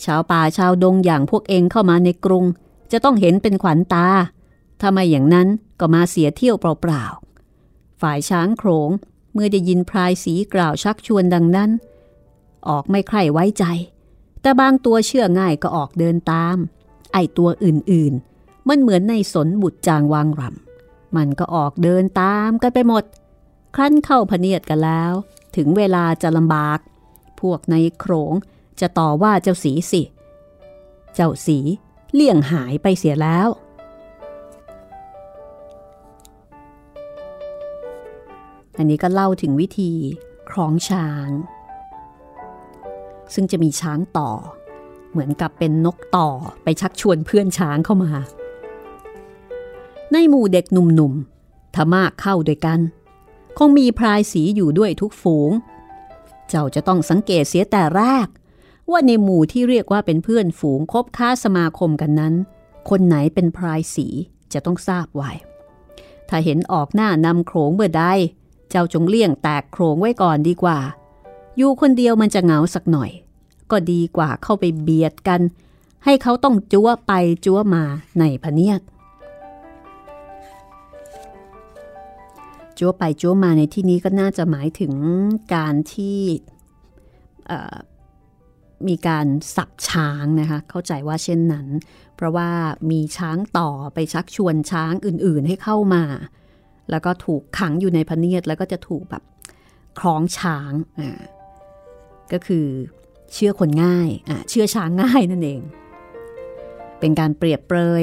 [0.04, 2.44] ชาวป่าชาวดงอย่างพวกเองเข้ามาในกรุง
[2.92, 4.08] จะต้องเห็นเป็นขวัญตา
[4.80, 5.48] ถ้าไม่อย่างนั้น
[5.80, 8.90] ก็มาเสียเที่ยวเปล่าๆ ฝ่ายช้างโขง
[9.32, 11.70] เมื่อได้ยินพรายสีกล่าวชักชวนดังนั้น
[12.68, 13.64] ออกไม่ใคร่ไว้ใจ
[14.42, 16.56] แต่บางตัวเชื่อง่ายก็ออกเดินตาม
[17.12, 20.71] ไอตัวอื่นๆ มันเหมือนในสนบุตรจางวางรำ
[21.16, 23.04] มันก็ออกเดินตามกันไปหมด
[23.74, 25.12] ครั้นเข้าพเนียดกันแล้ว
[25.56, 26.78] ถึงเวลาจะลำบาก
[27.40, 28.32] พวกในโขง
[28.80, 30.02] จะต่อว่าเจ้าสีสิ
[31.14, 31.58] เจ้าสี
[32.14, 33.48] เลี่ยงหายไปเสียแล้ว
[38.78, 39.92] อันนี้ก็เล่าถึงวิธี
[40.50, 41.28] คล้องช้าง
[43.34, 44.30] ซึ่งจะมีช้างต่อ
[45.10, 46.28] เหมือนกับเป็นนกต่อ
[46.62, 48.10] ไปชักชวนเพื่อนช้างเข้ามา
[50.12, 52.80] ในหมู่เด็กหนุ่มๆถ้ามากเข้าด้วยกัน
[53.58, 55.50] คงมีพรายสีอยู่ด้วยทุกฝูง
[56.48, 58.26] เจ้าจะต้องสังเกตเสียแต่แรก
[58.90, 62.34] ว่าในหมู่ที่เรียกว่าเป็นเพื่อนฝูงคบค้าสมาคมกันนั้น
[62.88, 64.06] คนไหนเป็นพรายสี
[64.52, 65.30] จะต้องทราบไว้
[66.28, 68.04] ถ้าเห็นออกหน้านำโขงเมื่อใด
[68.70, 70.78] เจ้าจงเลี่ยงแตกโขงไว้ก่อนดีกว่า
[71.56, 73.10] อยู่คนเดียวมันจะเหงาสักหน่อย
[73.70, 75.40] ก็ดีกว่าเข้าไปเบียดกัน
[76.04, 77.12] ให้เขาต้องจั้วไป
[77.44, 77.84] จั้วมา
[78.18, 78.80] ในพเนียด
[82.78, 84.92] จั้วไปจั้วมาในที่นี้ก็น่าจะหมายถึง
[85.54, 86.20] การที่
[88.88, 91.66] มีการสับช้างนะคะ เข้าใจว่าเช่นนั้น
[92.16, 92.50] เพราะว่า
[92.90, 96.04] มีช้างต่อไปชักชวนช้างอื่นๆให้เข้ามา
[96.90, 99.22] แล้วก็ถูกขังอยู่ในพเนียดแล้วก็จะถูกแบบ
[99.98, 101.20] คล้องช้างอ่า
[102.32, 102.66] ก็คือ
[103.32, 105.60] เชื่อคนง่ายอ่าเชื่อช้างง่ายนั่นเอง
[107.00, 108.02] เป็นการเปรียบเปรย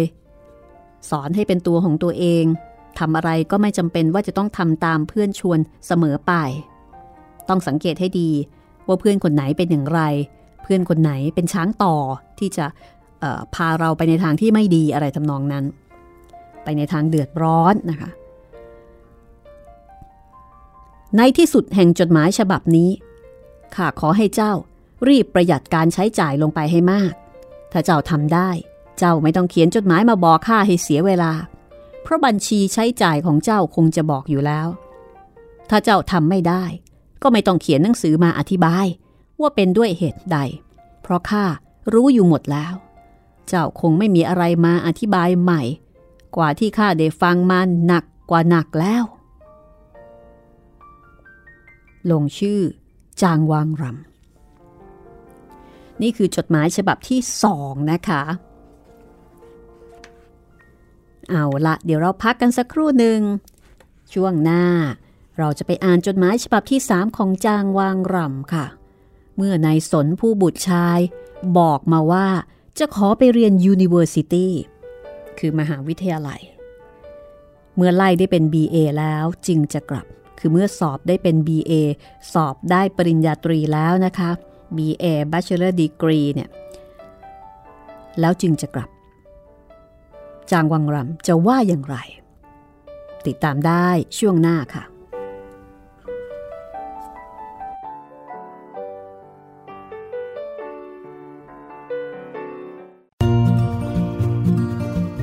[1.10, 2.46] สอนให้เป็นตัวของตัวเอง
[3.00, 6.34] ทำอะไรก็ไม่จำเป็นว่าจะต้องทำตามเพื่อนชวนเสมอไป
[7.50, 8.30] ต้องสังเกตให้ดี
[8.88, 10.02] ว่าเพื่อนคนไหนเป็นอย่างไร
[10.64, 11.96] เพื่อนคนไหนเป็นช้างต่อ
[12.40, 12.66] ที่จะ
[13.56, 15.66] พาเราไปในทางที่ไม่ดีอะไรทำนองนั้น
[16.64, 18.10] ไปในทางเดือดร้อนนะคะ
[21.18, 22.90] ในที่สุดแห่งจดหมายฉบับนี้
[23.76, 24.54] ข้าขอให้เจ้า
[25.08, 27.14] รีบประหยัดการใช้จ่ายลงไปให้มาก
[27.72, 28.50] ถ้าเจ้าทำได้
[28.98, 31.32] เจ้าไม่ต้องเขียนจดหมายมาบอกข้าให้เสียเวลา
[32.10, 34.68] ราะบัญชีใช้จ่ายของเจ้าคงจะบอกอยู่แล้ว
[35.70, 36.64] ถ้าเจ้าทำไม่ได้
[37.22, 38.86] ก็ไม่ต้องเขียนหนังสือมาอธิบาย
[39.42, 40.38] ว่าเป็นด้วยเหตุใด
[41.02, 41.46] เพราะข้า
[41.94, 42.74] รู้อยู่หมดแล้ว
[43.48, 45.62] เจ้าคงไม่มีอะไรมาอธิบายใหม่
[46.36, 49.04] กว่าที่ข้าได้ฟังมาหนักกว่าหนักแล้ว
[52.12, 52.62] ลงชื่อ
[53.22, 53.94] จางวางรำ
[56.02, 58.22] นี่คือจดหมายฉบับที่สองนะคะ
[61.30, 63.20] เอาละเดี๋ยวเราพักกันสักครู่หนึ่ง
[64.14, 64.64] ช่วงหน้า
[65.38, 68.66] เราจะไปอ่านจดหมายฉบับที่สามของจางวางรำค่ะ
[69.36, 71.00] เมื่อนายสนผู้บุตรชาย
[71.58, 72.28] บอกมาว่า
[72.80, 74.48] จะขอไปเรียน University
[75.40, 76.42] คือมหาวิทยาลัย
[77.76, 80.06] เมื่อไล่ได้เป็น BA แล้วจึงจะกลับ
[80.40, 81.74] คือเมื่อสอบได้เป็น BA
[82.34, 84.30] สอบได้ปริญญาตรีแล้วนะคะ
[84.78, 86.50] BA Bachelor Degree เนี่ย
[88.20, 88.90] แล้วจึงจะกลับ
[90.52, 91.96] จางวังรำจะว่าอย่างไร
[93.26, 94.84] ติดตามได้ช่วงหน้าค่ะ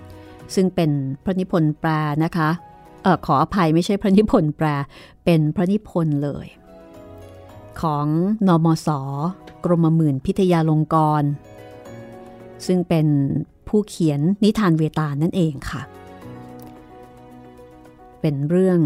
[0.00, 0.90] ำซึ่งเป็น
[1.24, 1.90] พระนิพนธ์แปล
[2.24, 2.48] นะคะ
[3.02, 4.66] เออขออภัยไม่ใช่พระนิพนธ์แปล
[5.24, 6.46] เป็นพระนิพนธ์เลย
[7.80, 8.06] ของ
[8.46, 8.88] นอมศ
[9.64, 11.24] กรมหมื่นพิทยาลงกร
[12.66, 13.06] ซึ่งเป็น
[13.68, 15.82] ผู้เขียนนิทานเวตานั่นเองค่ะ
[18.26, 18.80] เป็นเรื่อง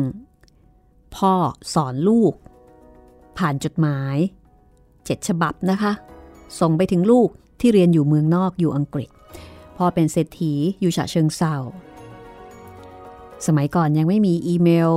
[1.16, 1.34] พ่อ
[1.74, 2.34] สอนลูก
[3.38, 4.16] ผ่านจดหมาย
[5.04, 5.92] เจ็ดฉบับนะคะ
[6.60, 7.28] ส่งไปถึงลูก
[7.60, 9.08] ที่เรียนอยู่เมืองนอกอยู่อังกฤษ
[9.76, 11.54] พ่อเป็นเศรษฐีอยู่ฉะเชิงเซา
[13.46, 14.90] สมัยก่อนยังไม่มีอีเมล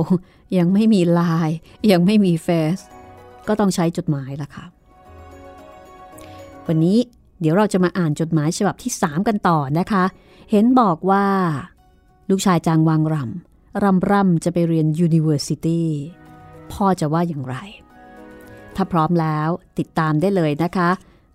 [0.58, 1.56] ยังไม่มีไลน์
[1.90, 2.78] ยังไม่มีเฟซ
[3.48, 4.64] ก็ต้องใช้จดหมายละค่ะ
[6.66, 6.98] วันนี้
[7.40, 10.04] เดี๋ยวเราจะมาอ่านจดหมายฉบับที่ 3 กันต่อนะคะ
[10.50, 11.26] เห็นบอกว่า
[12.30, 13.51] ลูกชายจางวังรำ
[13.84, 15.82] รำร่ำจะไปเรียน University
[16.72, 17.56] พ่อจะว่าอย่างไร
[18.76, 20.90] ถ้าพร้อมแล้วติดตามได้เลยนะคะ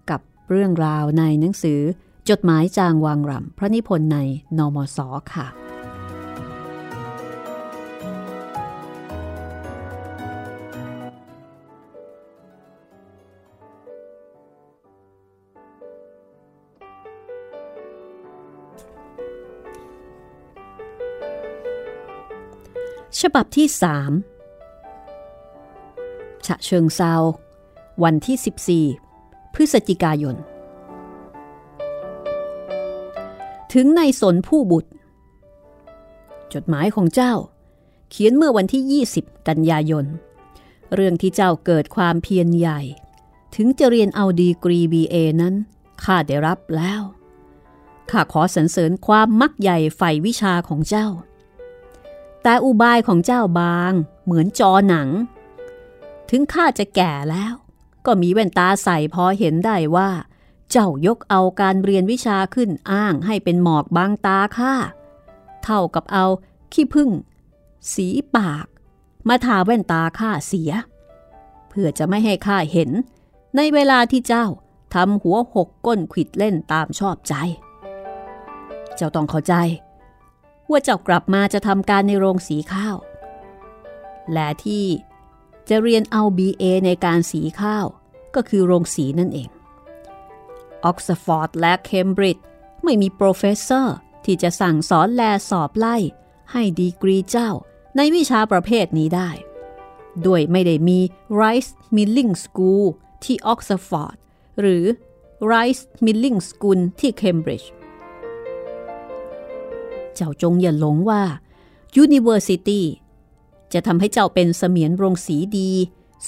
[0.10, 1.82] กับเรื่องราวในหนังสือ
[2.30, 4.18] จดหมายจางวางรำพระนิพนธ์ใน
[4.58, 5.00] นมศ
[5.36, 5.67] ค่ะ
[23.22, 24.12] ฉบับที่สาม
[26.46, 27.14] ฉะเชิงเซา
[28.04, 30.36] วันที่ 14 พฤศจิกายน
[33.74, 34.92] ถึงในสนผู้บุตร
[36.54, 37.34] จดหมายของเจ้า
[38.10, 40.06] เขียนเมื่อวันที่ 20 กันยายน
[40.94, 42.82] เรื่องที่เจ้าเกิดความเพียรใหญ่
[43.56, 45.56] ถึงจะเรียนเอาดีกรี BA นั้น
[46.04, 47.02] ข้าได้รับแล้ว
[48.12, 51.08] ข้าขอสรรเสริญความมักใหญ่ใฝ่วิชาของเจ้า
[52.50, 53.94] แต่อุบายของเจ้าบาง
[54.26, 55.10] เหมือนจอหนัง
[56.30, 57.54] ถึงข้าจะแก่แล้ว
[58.06, 60.10] ก็มีแว่นตาใส่พอเห็นได้ว่า
[60.72, 64.74] เจ้ายกเอาการเรียนวิชาขึ้นอ้างให้เป็นหมอกบางตาข้า
[65.64, 66.26] เท่ากับเอา
[66.74, 67.10] ขี้พึ่ง
[67.94, 68.66] สีปาก
[69.28, 70.72] มาทาแว่นตาข้าเสีย
[71.70, 72.90] เพื่อจะไม่ให้ข้าเห็น
[73.56, 74.46] ในเวลาที่เจ้า
[74.94, 77.34] ทำหัวหกก้นขิดเล่นตามชอบใจ
[78.96, 79.56] เจ้าต้องเข้าใจ
[80.70, 82.96] ว่าเจ้ากลับมาจะทำการในโรงสีข้าว
[84.34, 84.86] และที่
[85.70, 87.86] จะเรียนเอา BA ในการสีข้าว
[88.36, 89.50] ก็คือโรงสีนั่นเอง
[90.86, 92.46] ออกซฟอร์ดและเคมบริดจ์
[92.84, 95.98] ไม่มี professor ที่จะสั่งสอนแลสอบไล่
[96.52, 97.50] ให้ดีกรีเจ้า
[97.96, 99.30] ในวิชาประเภทนี้ได้
[100.26, 101.00] ด้วยไม่ได้มี
[101.42, 102.86] Rice Milling School
[103.24, 104.16] ที่ออกซฟอร์ด
[104.60, 104.84] หรือ
[105.52, 107.70] Rice Milling School ที่เคมบริดจ์
[110.18, 111.24] เจ้าจงอย่าหลงว่า
[112.04, 112.82] University
[113.74, 115.72] จะทำให้เจ้าเป็นเสมียนโรงสีดี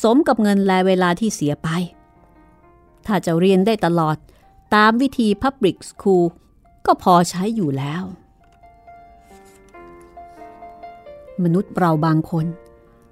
[0.01, 1.67] สมกับเงินและเวลาที่เสียไป
[3.05, 4.17] ถ้าจะเรียนได้ตลอด
[4.75, 6.25] ตามวิธี Public School
[6.85, 8.03] ก็พอใช้อยู่แล้ว
[11.43, 12.45] มนุษย์เราบางคน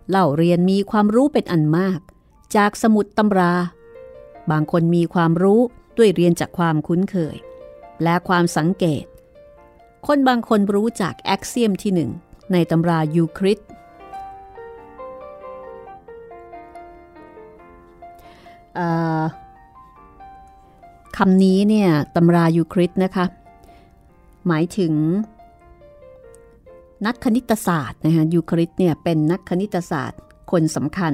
[0.10, 2.00] เล่าเรียนมีความรู้เป็นอันมาก
[2.56, 3.54] จากสมุดตำรา
[4.52, 5.62] บางคนมีความรู้
[5.98, 7.36] ด้วยเรียนจากความคุ้นเคย
[8.04, 9.04] และความสังเกต
[10.12, 12.12] คนบางคนรู้จากแอคเซียมที่หนึ่ง
[12.52, 13.60] ในตำรายูคริต
[21.18, 23.26] คำนี้เนี่ยตำรายูคริตนะคะ
[24.48, 24.94] หมายถึง
[27.06, 31.14] นักคณิตศาสตร์นะคะยูคริตเนี่ยเป็นนักคณิตศาสตร์คนสำคัญ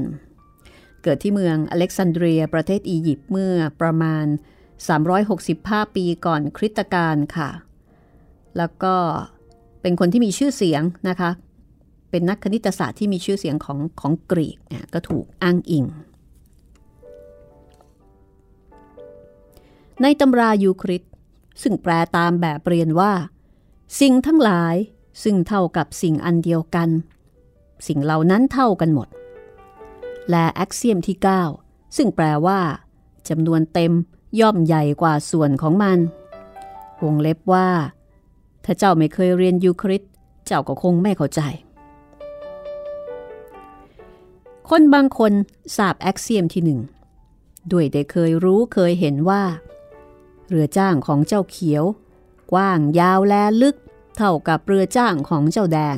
[1.04, 4.26] เกิดที่เมืองอเล็กซานเดรียประเทศอียิปต์เมื่อประมาณ
[5.16, 7.50] 365 ปีก่อนคริสตกาลค่ะ
[8.58, 8.96] แล้วก็
[9.82, 11.32] เป็นคนที่มีชื่อเสียงนะคะ
[12.10, 15.86] เป็นนักคณิตศาสตร์ที่มีชื่อเสียงของของกรีกเนี่ยก็ถูกอ้างอิง
[20.02, 21.04] ในตำรายูคริต
[21.62, 23.14] ซึ่งแปลตามแบบเรียนว่า
[24.00, 24.76] สิ่งทั้งหลาย
[25.24, 26.90] ซึ่งเท่ากับสิ่งอันเดียวกัน
[27.88, 29.08] สิ่งเหล่านั้นเท่ากันหมด
[30.30, 31.18] และ axiom ที่
[31.58, 32.60] 9 ซึ่งแปลว่า
[33.30, 33.94] จำนวนเต็ม
[34.40, 36.00] ย่อมใหญ่กว่าส่วนของมัน
[37.04, 37.68] วงเล็บว่า
[38.66, 40.04] ถ้าเจ้าไม่เคยเรียนยูคลิด
[40.46, 41.42] เจ้าก็คงไม่เข้าใจ
[44.70, 45.34] คนบางคน
[45.78, 46.80] ทราบ axiom ที่หนึ่ง
[47.72, 49.44] ด้วยได้เคยรู้เคยเห็นว่า
[50.50, 51.84] เรือจ้างของเจ้าเขียว
[52.52, 53.76] กว้างยาวและลึก
[54.18, 55.98] เท่ากับเรือจ้างของเจ้าแดง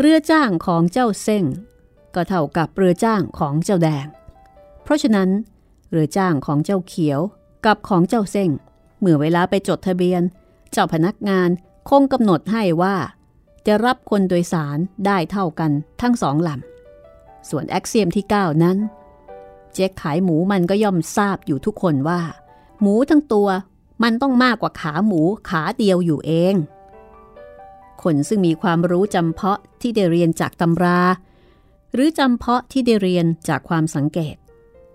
[0.00, 1.44] เรือจ้างของเจ้าเส้ง
[2.14, 4.06] ก็เท่ากับเรือจ้างของเจ้าแดง
[4.82, 5.30] เพราะฉะนั้น
[5.90, 7.20] เรือจ้างของเจ้าเขียว
[7.66, 8.50] กับของเจ้าเส้ง
[9.00, 10.22] เมื่อเวลาไปจดทะเบียน
[10.72, 11.50] เจ้าพนักงาน
[11.88, 12.96] คงกำหนดให้ว่า
[13.66, 15.70] จะรับคนโดยสารได้เท่ากัน
[16.02, 18.78] ทั้งสองลำ ส่วนแอคเซียมที่ 9 นั้น
[19.72, 22.20] เจ๊ขายหมูมันก็ย่อมทราบอยู่ทุกคนว่า
[22.80, 23.48] หมูทั้งตัว
[24.02, 26.54] มันต้องมากกว่าขาหมูขาเดียวอยู่เอง
[28.02, 31.00] คนซึ่งมีความรู้จำเพาะที่ได้เรียนจากตำรา
[31.92, 34.36] หรือจำเพาะที่ได้เรียนจากความสังเกต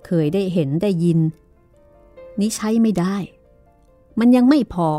[0.06, 1.20] เคยได้เห็นได้ยิน
[2.40, 3.18] นี้ใช้ไม่ได้
[4.20, 4.90] มันยังไม่พอ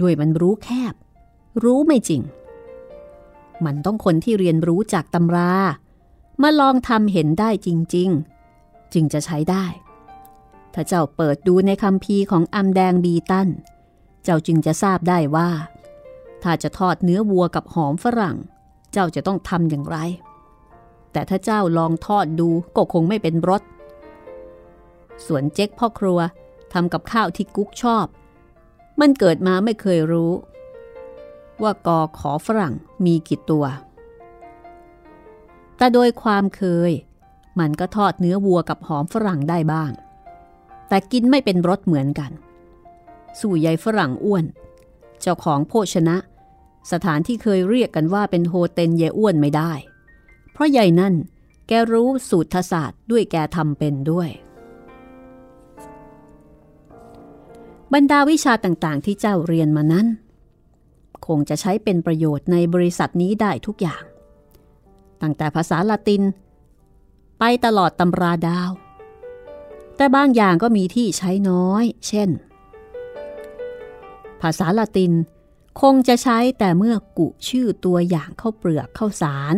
[0.00, 0.94] ด้วยมันรู้แคบ
[1.64, 2.22] รู้ไม่จริง
[3.64, 5.52] มันต้องคนที่เรียนรู้จากตำรา
[6.42, 8.10] มาลองทำเห็นได้จริง
[8.50, 9.64] ๆ จึงจะใช้ได้
[10.74, 13.48] ถ้าเจ้าเปิดดูในคำพีของอัมแดงบีตัน
[14.24, 15.50] เจ้าจึงจะทราบได้ว่า
[16.42, 18.36] ถ้าจะทอดเนื้อวัวกับหอมฝรั่ง
[18.92, 19.96] เจ้าจะต้องทำอย่างไร
[21.12, 23.62] แต่ถ้าเจ้าลองทอดดูก็คงไม่เป็นรส
[25.26, 26.18] ส่วนเจ๊กพ่อครัว
[26.72, 28.06] ทำกับข้าวที่กุ๊กชอบ
[29.00, 30.32] มันเกิดมาไม่เคยรู้
[31.62, 32.74] ว่ากอขอฝรั่ง
[33.04, 33.64] มีกี่ตัว
[35.76, 36.92] แต่โดยความเคย
[37.60, 39.92] มันก็ทอดเนื้อวัวกับหอมฝรั่งได้บ้าง
[40.88, 42.32] แต่กินไม่เป็นรสเหมือนกัน
[43.40, 44.44] สู่ใยฝรั่งอ้วน
[45.20, 46.16] เจ้าของโภชนะ
[46.92, 49.72] สถานที่เคยเรียกกันว่าเป็นโฮเทลเยอ้วนไม่ได้
[50.52, 51.14] เพราะใหญ่นั่น
[51.68, 54.28] แกรู้สูตรศาสตร์ด้วยแกทำเป็นด้วย
[57.94, 60.06] บรรดาวิชาต่างๆ ที่เจ้าเรียนมานั้น
[61.26, 64.02] คงจะใช้เป็นประโยชน์ในบริษัทนี้ได้ทุกอย่าง
[65.22, 66.22] ตั้งแต่ภาษาละติน
[67.38, 68.70] ไปตลอดตำราดาว
[69.96, 72.30] แต่บางอย่างก็มีที่ใช้น้อย เช่น
[74.40, 75.12] ภาษาละติน
[75.80, 79.56] คงจะใช้แต่เมื่อกุชื่อตัวอย่างเข้าเปลือกเข้าสาร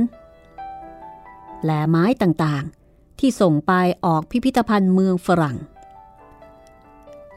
[1.62, 3.72] แหลไม้ต่างๆ ที่ส่งไป
[4.05, 5.57] ออกพิพิธภัณฑ์เมืองฝรั่ง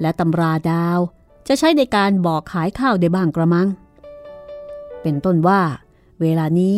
[0.03, 0.99] และตำราดาว
[1.47, 3.67] จะใช้ในการบอกขายข้าวได้บ้างกระมัง
[5.01, 5.61] เป็นต้นว่า
[6.21, 6.77] เวลานี้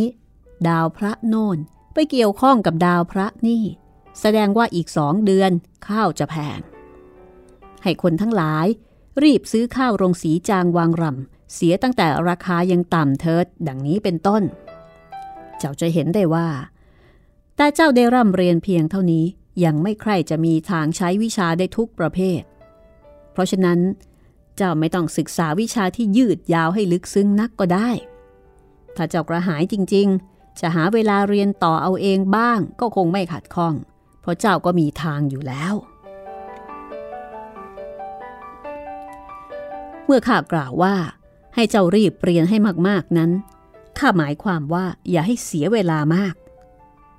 [0.68, 1.58] ดาวพระโน่น
[1.94, 3.64] ไปเกี่ยวข้องกับดาวพระนี่
[4.20, 5.52] แสดงว่าอีกสองเดือน
[5.88, 6.60] ข้าวจะแพง
[7.84, 8.68] ให้คนทั้งหลาย
[9.24, 14.44] รีบซื้อข้าวโรงสีจางวางรำเสียตั้งแต่ราคายังต่ำเทิดดังนี้เป็นต้น
[15.58, 16.48] เจ้าจะเห็นได้ว่า
[17.56, 19.26] แต่เจ้าได้ร่ำเรียนเพียงเท่านี้
[19.64, 22.42] ยังไม่ใครจะมีทางใช้วิชาได้ทุกประเภท
[23.36, 23.80] เพราะฉะนั้น
[24.58, 27.90] เจ้าไม่ต้องศึกษาวิชาที่ยืดยาวให้ลึกซึ้งนักก็ได้
[28.96, 33.74] ถ้าเจ้ากระหายจริง ๆ จะหาเวลาเรียนต่อเอาเองบ้างก็คงไม่ขัดข้อง
[34.22, 35.74] เพราะเจ้าก็มีทางอยู่แล้ว
[40.06, 40.96] เมื่อข้ากล่าวว่า
[41.56, 42.58] ให้เจ้ารีบเรียนให้
[42.88, 43.32] มากๆนั้น
[43.98, 46.36] ข้าหมายความว่าอย่าให้เสียเวลามาก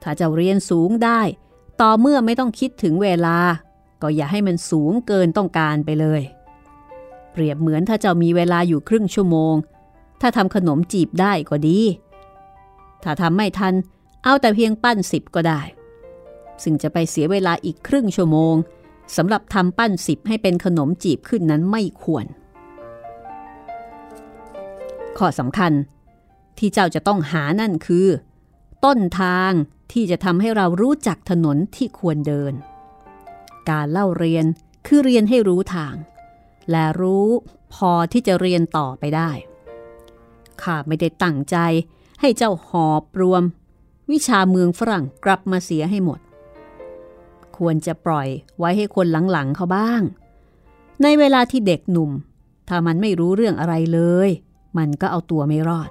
[0.02, 1.20] ถ้าเจะเรียนสูงได้
[1.80, 3.38] ต่อเมื่อไม่ต้องคิดถึงเวลา
[4.02, 6.22] ก็อย่าให้มันสูงเกินต้องการไปเลย
[7.32, 9.54] เปรียบเหมือนถ้าเจ้ามีเวลาอยู่ครึ่งชั่วโมง
[10.20, 11.78] ถ้าทำขนมจีบได้ก็ดี
[13.02, 13.74] ถ้าทำไม่ทัน
[14.24, 15.60] เอาแต่เพียงปั้นสิบก็ได้
[16.62, 18.54] ซึ่งจะไปเสียเวลาอีกครึ่งชั่วโมง
[19.16, 22.26] สำหรับทำปั้นสิบให้เป็นขนมจีบขึ้นนั้นไม่ควร
[25.18, 25.72] ข้อสำคัญ
[26.58, 28.06] ที่เจ้าจะต้องหานั่นคือ
[28.84, 29.52] ต้นทาง
[29.92, 32.52] ที่จะทำให้เรารู้จักถนนที่ควรเดิน
[33.70, 34.44] การเล่าเรียน
[34.86, 35.94] คือเรียนให้รู้ทาง
[36.70, 37.26] และรู้
[37.74, 39.30] พอที่จะเรียนต่อไปได้
[40.62, 41.56] ข้าไม่ได้ตั้งใจ
[42.20, 43.42] ให้เจ้าหอบรวม
[44.10, 46.20] วิชาเมืองฝรั่งกลับมาเสียให้หมด
[47.56, 50.02] ควรจะปล่อยไว้ให้คนหลังๆเขาบ้าง
[51.02, 52.10] ในเวลาที่เด็กหนุ่ม
[52.68, 54.28] ถ้ามันไม่รู้เรื่องอะไรเลย
[54.78, 55.90] มันก็เอาตัวไม่รอด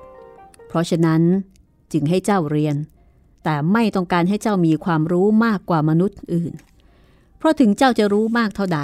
[0.67, 1.21] เพราะฉะนั้น
[1.91, 2.75] จึงให้เจ้าเรียน
[3.43, 6.53] แต่ไม่ต้องการให้เจ้ามีความรู้มากกว่ามนุษย์อื่น
[7.45, 8.79] ราะถึงเจ้าจะรู้มากเท่าใด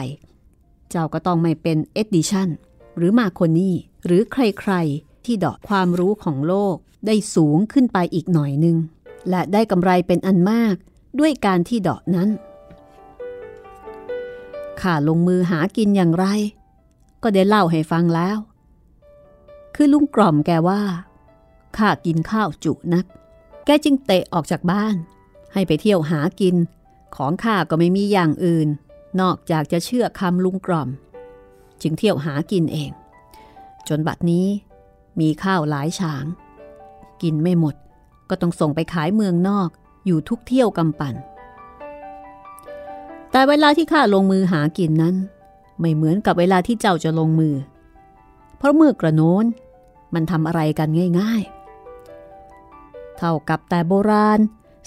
[0.89, 2.49] เจ้าก็ต้องไม่เป็นเอ็ดดิชัน
[2.97, 6.75] หรือมาคนนี่หรือใครๆ ที่ดอกความรู้ของโลก
[7.07, 8.77] ได้สูงขึ้นไปอีกหน่อยหนึ่ง
[9.29, 10.75] และได้กำไรเป็นอันมาก
[11.19, 12.29] ด้วยการที่ดอกนั้น
[14.81, 16.25] ข้าลงมือหากินอย่างไร
[17.23, 18.37] ก็ได้เล่าให้ฟังแล้ว
[19.75, 20.81] คือลุงกล่อมแกว่า
[21.77, 23.05] ข้ากินข้าวจุนัก
[23.65, 24.95] แกจึงเตะออกจากบ้าน
[25.53, 26.55] ให้ไปเที่ยวหากิน
[27.15, 28.67] ของข้าก็ไม่มีอย่างอื่น
[29.21, 30.89] นอกจากจะเชื่อคำลุงกล่อม
[31.81, 32.91] จึงเที่ยวหากินเอง
[33.87, 34.47] จนบัดนี้
[35.19, 36.25] มีข้าวหลายฉาง
[37.21, 37.75] กินไม่หมด
[38.29, 39.69] ก็ต้องส่งไปขายเมืองนอก
[40.05, 41.15] อยู่ทุกเที่ยวกำปั่น
[43.31, 45.15] แต่เวลาที่ข้าลงมือหากินนั้น
[45.79, 47.55] ไม่เหมือนกับเวลาที่เจ้าจะลงมือ
[48.57, 49.45] เพราะเมื่อกระโน้น
[50.13, 50.89] มันทำอะไรกัน
[51.19, 51.43] ง่าย
[52.29, 54.39] ๆ เท่ากับแต่โบราณ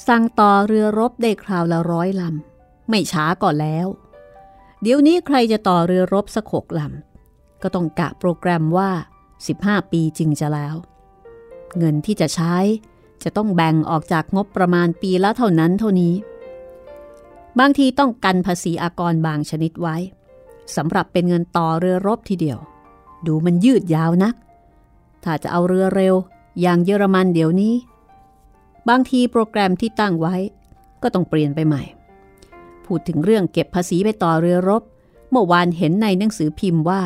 [0.09, 3.87] สั่งต่อเรือรบได้คราวละร้อยลำ ไม่ช้าก่อนแล้ว
[4.83, 8.91] เดี๋ยวนี้ใครจะต่อเรือรบสักหกลำ ก็ต้องกะโปรแกรมว่า
[9.41, 10.75] 15 ปีจึงจะแล้ว
[11.79, 12.57] เงินที่จะใช้
[13.23, 16.15] จะต้องแบ่งออกจากงบประมาณปีละเท่านั้นเท่านี้
[17.59, 19.97] บางทีต้องกันภาษีอากรบางชนิดไว้
[20.77, 22.59] สำหรับเป็นเงินต่อเรือรบทีเดียว
[23.27, 24.35] ดูมันยืดยาวนัก
[25.25, 26.15] ถ้าจะเอาเรือเร็ว
[26.61, 27.75] อย่างเยอรมันเดี๋ยวนี้
[28.89, 30.35] บางทีโปรแกรมที่ตั้งไว้
[31.03, 31.83] ก็ต้องเปลี่ยนไปใหม่
[32.85, 34.83] พูดถึงเรื่องเก็บภาษีไปต่อเรือรบ
[35.31, 37.03] เมื่อวานเห็นในหนังสือพิมพ์ว่า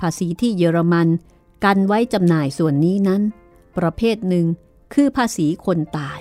[0.00, 1.08] ภาษีที่เยอรมัน
[1.64, 3.22] กันไว้จำหน่ายส่วนนี้นั้น
[3.78, 4.46] ประเภทหนึ่ง
[4.94, 6.20] คือภาษีคนตาย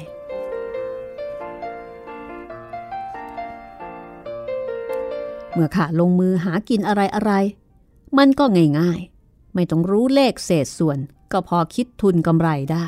[5.53, 7.32] เมื่อข้าลงมือหากินอะไรอะไร
[8.17, 8.45] มันก็
[8.80, 10.97] ง่ายๆ ไม่ต้องรู้เลขเศษส่วน
[11.32, 12.88] ก็พอคิดทุนกำไรได้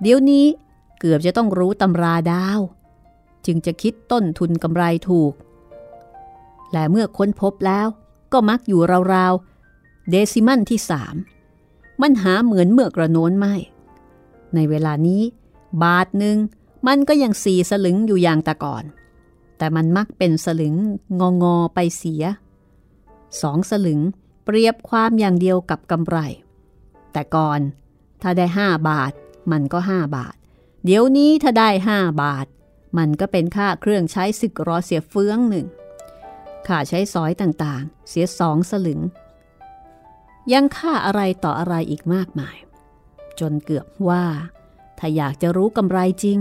[0.00, 0.46] เดี๋ยวนี้
[0.98, 2.60] เกือบจะต้องรู้ตำราดาว
[3.46, 5.32] จึงจะคิดต้นทุนกำไรถูก
[6.72, 7.86] และเมื่อค้นพบแล้ว
[8.32, 8.80] ก็มักอยู่
[9.14, 11.16] ราวๆเดซิมันที่สาม
[12.02, 13.54] มันหาเหมือนเมื่อกระโน้นไม่
[14.54, 15.22] ในเวลานี้
[15.82, 16.36] บาทหนึ่ง
[16.86, 18.84] มันก็ยังสี่สลึงอยู่อย่างแต่ก่อน
[19.58, 20.74] แต่มันมักเป็นสลึง
[21.20, 22.24] งองอไปเสีย
[23.40, 24.00] สองสลึง
[24.44, 26.16] เปรียบความอย่างเดียวกับกำไร
[27.12, 27.60] แต่ก่อน
[28.22, 29.12] ถ้าได้ห้าบาท
[29.52, 30.36] มันก็ห้าบาท
[30.84, 32.46] เดี๋ยวนี้ถ้าได้ห้าบาท
[32.98, 35.66] มันก็เป็นค่าเครื่องใช้สึกรอเสียเฟืองหนึ่ง
[36.66, 39.00] ค่าใช้สอยต่างๆ เสียสองสลึง
[40.52, 42.56] ยังค่าอะไรต่ออะไรอีกมากมาย
[43.40, 44.24] จนเกือบว่า
[44.98, 46.38] ถ้าอยากจะรู้กำไรจริง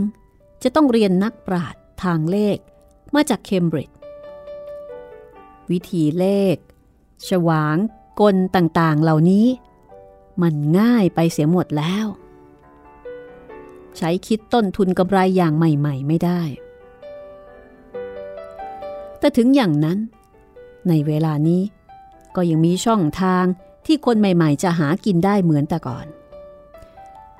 [0.63, 2.57] จะต้องเรียนนักปราชญ์ทางเลข
[3.13, 3.97] มาจากเคมบริดจ์
[5.71, 6.55] วิธีเลข
[7.27, 7.77] ฉวาง
[8.21, 9.47] กลต่างๆเหล่านี้
[10.41, 12.05] มันง่ายไปเสียหมดแล้ว
[13.99, 16.41] ใช้คิดต้นทุนกำไรอย่างใหม่ ๆ ไม่ได้
[19.19, 19.97] แต่ถึงอย่างนั้น
[20.87, 21.61] ในเวลานี้
[22.35, 23.45] ก็ยังมีช่องทาง
[23.85, 26.05] ที่คนใหม่ๆ จะหากินได้เหมือนแต่ก่อน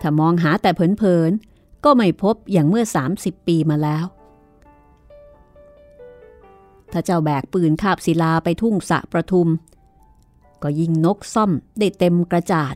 [0.01, 2.83] ถ้ามองหาแต่เผินๆ ก็ไม่พบอย่างเมื่อ
[3.15, 4.05] 30 ปีมาแล้ว
[6.91, 9.47] ถ้าเจ้าแบกปืนคาบศิลาไปทุ่งสะประทุม
[10.63, 12.75] ก็ยิงนกซ่อมได้เต็มกระจาด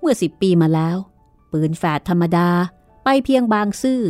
[0.00, 0.96] เมื่อสิบปีมาแล้ว
[1.52, 2.48] ปืนแฝดธรรมดา
[3.04, 4.02] ไปเพียงบางซื่อ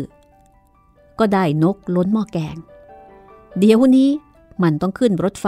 [1.19, 2.57] ก็ได้นกล้นหม้อแกง
[3.59, 4.11] เดี๋ยวนี้
[4.63, 5.47] มันต้องขึ้นรถไฟ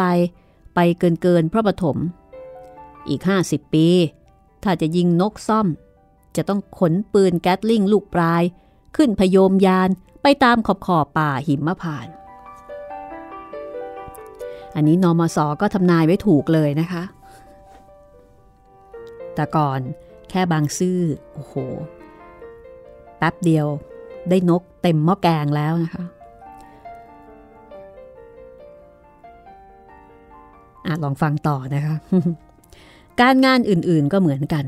[0.74, 1.97] ไปเกินเกินพระปฐม
[3.09, 3.86] อีก 50 ปี
[4.62, 5.66] ถ้าจะยิงนกซ่อม
[6.36, 8.43] จะต้องขนปืนแก๊สลิงลูกปลาย
[8.97, 9.88] ขึ้นพยมยาน
[10.22, 12.09] ไปตามขอบขอบป่าหิมพาน
[14.74, 17.03] อันนี้นอมศก็ทำนายไว้ถูกเลยนะคะ
[19.34, 19.80] แต่ก่อน
[20.31, 21.01] แค่บางซื่อ
[21.33, 21.55] โอ้โห
[23.18, 23.66] แป๊บเดียว
[24.28, 26.05] ได้นกเต็มหม้อแกงแล้วนะคะ
[30.87, 31.97] อาลองฟังต่อนะคะ
[33.20, 34.64] การงานอื่นๆก็เหมือนกัน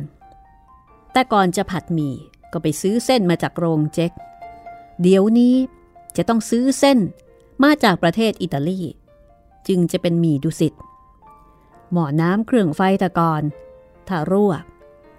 [1.12, 2.14] แต่ก่อนจะผัดหมี่
[2.52, 4.12] ก็ไปซื้อเส้นมาจากโรงเจ๊ก
[5.02, 5.54] เดี๋ยวนี้
[6.16, 6.98] จะต้องซื้อเส้น
[7.62, 8.80] มาจากประเทศอิตาลี
[9.68, 10.74] จึงจะเป็นหมี่ดุสิต
[11.92, 13.42] หม้อน้ำเครื่องไฟตะกอน
[14.08, 14.52] ถ้ารั่ว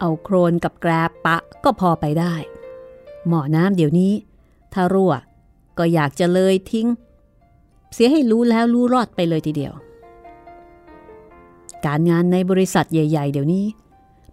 [0.06, 2.34] เอาโครนกับแกรบปะก็พอไปได้
[3.28, 4.14] หมอน้ำเดี๋ยวนี้
[4.74, 5.14] ถ้ารั่ว
[5.78, 6.88] ก็อยากจะเลยทิ้ง
[7.94, 9.74] เสียให้รู้แล้วรู้รอดไปเลยทีเดียว
[11.86, 13.66] การงานในบริษัทใหญ่ ๆ เดี๋ยวนี้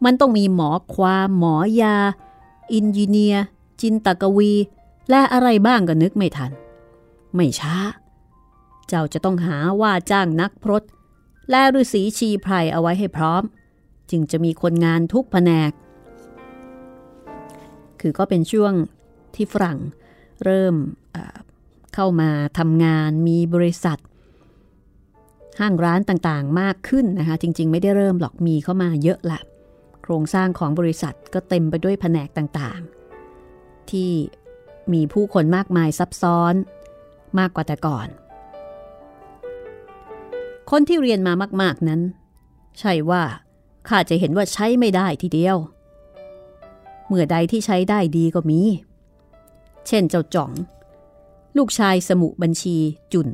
[0.05, 1.97] มันต้องมีหมอความหมอยา
[2.73, 3.45] อินจิเนียร์
[3.81, 4.53] จินตกวี
[5.11, 6.51] และอะไรบ้างก็นึกไม่ทัน
[7.35, 7.77] ไม่ช้า
[8.89, 10.83] เจ้าจะต้องหาว่าจ้างนักพรต
[11.51, 13.45] และฤาษีชีไพรเอาไว้ให้พร้อม
[14.11, 15.73] จึงจะมีคนงานทุกแผนก
[18.01, 18.73] คือก็เป็นช่วง
[19.35, 19.79] ที่ฝรั่ง
[20.45, 20.75] เริ่ม
[21.95, 23.99] เข้ามาทำงานมีบริษัท
[25.61, 29.41] ห้างร้านต่างๆมากขึ้นนะคะ จริง ๆ ไม่ได้เริ่มหรอกมีเข้ามาเยอะละ
[30.03, 34.11] โครงสร้างของบริษัทก็เต็มไปด้วยแผนกต่างๆ ที่
[34.93, 36.55] มีผู้คนมากมายซับซ้อน
[37.39, 38.09] มากกว่าแต่ก่อน
[40.71, 41.33] คนที่เรียนมา
[41.63, 42.01] มาก ๆนั้น
[42.81, 43.23] ใช่ว่า
[43.89, 45.57] ข้าจะเห็นว่าใช้ไม่ได้ทีเดียว
[47.07, 48.61] เมื่อใดที่ใช้ได้ดีก็มี
[49.87, 50.51] เช่นเจ้าจ่อง
[51.57, 52.77] ลูกชายสมุบัญชี
[53.13, 53.29] จุน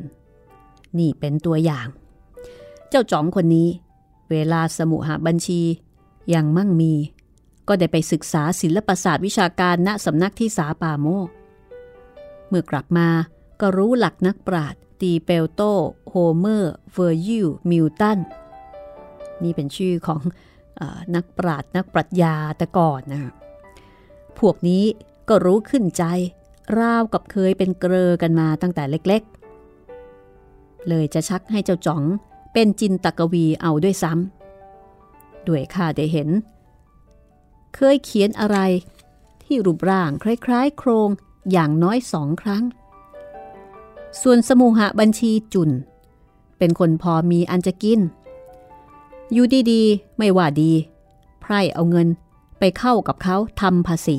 [0.99, 1.86] นี่เป็นตัวอย่าง
[2.88, 3.68] เจ้าจ๋องคนนี้
[4.30, 5.61] เวลาสมุหบัญชี
[6.34, 6.92] ยังมั่งมี
[7.68, 11.28] ก็ได้ไปศึกษาศิลปศาสตร์วิชาการณสำนักทิศาปาโมกข์
[12.49, 13.09] เมื่อกลับมา
[13.61, 15.61] ก็รู้หลักนักปราชญ์ดีเปลโต
[16.11, 18.18] โฮเมอร์ เวอร์ยิล มิลตัน
[19.45, 20.20] นี่เป็นชื่อของ
[20.80, 20.82] อ
[21.14, 23.32] นักปราชญ์นักปรัชญาแต่ก่อนนะ
[24.39, 24.84] พวกนี้
[25.28, 26.05] ก็รู้ขึ้นใจ
[26.78, 32.03] ราวกับเคยเป็นเกลอกันมาตั้งแต่เล็กๆ เลยจะชักให้เจ้าจ๋อง
[32.53, 36.28] เป็นจินตกวีเอาด้วยซ้ำด้วยข้าได้เห็น
[37.74, 38.59] เคยเขียนอะไร
[39.43, 41.09] ที่รูปร่างคล้ายๆ โครง
[41.53, 42.64] อย่างน้อยสองครั้ง
[44.22, 45.70] ส่วนสมุหะบัญชีจุน
[46.59, 48.01] เป็นคนพอมีอันจะกิน
[49.33, 50.72] อยู่ดีๆ ไม่ว่าดี
[51.41, 52.09] ไพร่เอาเงิน
[52.59, 54.18] ไปเข้ากับเขาทำภาษี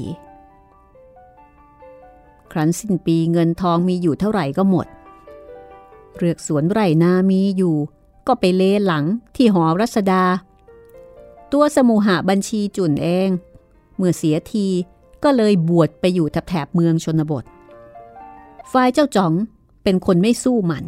[2.51, 4.87] ครั้นสิ้นปีเงินทองมีอยู่เท่าไหร่ก็หมด
[6.17, 7.75] เรือกสวนไร่นามีอยู่
[8.27, 9.05] ก็ไปเลหลัง
[9.35, 10.23] ที่หอรัศดา
[11.51, 13.29] ตัวสมุหะบัญชีจุนเอง
[13.95, 14.67] เมื่อเสียที
[15.23, 17.43] ก็เลยบวชไปอยู่แถบเมืองชนบท
[18.71, 19.33] ฝ่ายเจ้าจ๋อง
[19.83, 20.83] เป็นคนไม่สู้มัน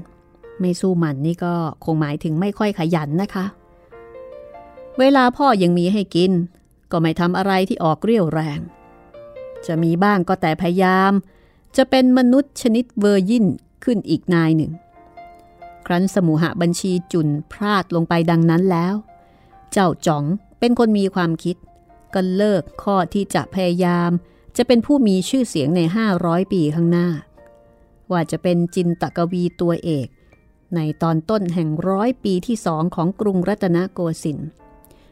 [0.61, 1.53] ไม่สู้มันนี่ก็
[1.83, 3.45] คงหมายถึงไม่ค่อยขยันนะคะ
[4.99, 6.31] เวลาพ่อยังมีให้กิน
[6.91, 8.59] ก็ไม่ทำอะไรที่ออกเรี่ยวแรง
[9.65, 11.13] จะมีบ้างก็แต่พยายาม
[11.77, 13.45] จะเป็นมนุษย์ชนิดเวอร์ยิน
[13.83, 14.71] ขึ้นอีกนายหนึ่ง
[15.85, 18.95] ครั้นสมุหบัญชีจุนพลาดลงไปดังนั้นแล้ว
[19.71, 20.23] เจ้าจ๋อง
[20.59, 21.55] เป็นคนมีความคิด
[22.13, 24.11] ก็เลิกข้อที่จะพยายาม
[24.57, 25.81] จะเป็นผู้มีชื่อเสียงใน
[26.17, 27.07] 500 ปีข้างหน้า
[28.11, 30.07] ว่าจะเป็นจินตกวีตัวเอก
[30.75, 34.49] ในตอนต้นแห่งร้อยปีที่สองของกรุงรัตนโกสินทร์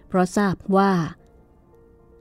[0.07, 0.91] เพราะทราบว่า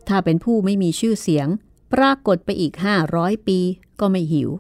[0.09, 1.49] ถ้าเป็นผู้ไม่มีชื่อเสียง
[1.95, 2.73] ปรากฏไปอีก
[3.11, 3.59] 500 ปี
[4.01, 4.51] ก็ไม่หิว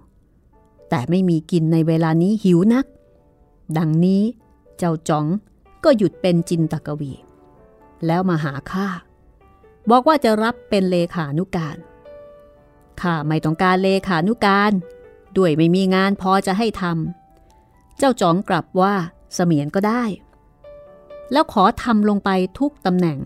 [0.88, 2.86] แต่ไม่มีกินในเวลานี้หิวนัก
[3.78, 4.22] ดังนี้
[4.78, 5.26] เจ้าจ๋อง
[5.84, 7.12] ก็หยุดเป็นจินตกวี
[8.06, 8.88] แล้วมาหาข้า
[9.90, 11.76] บอกว่าจะรับเป็นเลขานุการ
[13.00, 14.72] ข้าไม่ต้องการเลขานุการ
[15.36, 18.94] ด้วยไม่มีงานพอจะให้ทำเจ้าจ๋องกลับว่า
[19.34, 20.04] เสมียนก็ได้
[21.32, 23.18] แล้วขอทำลงไปทุกตำแหน่ง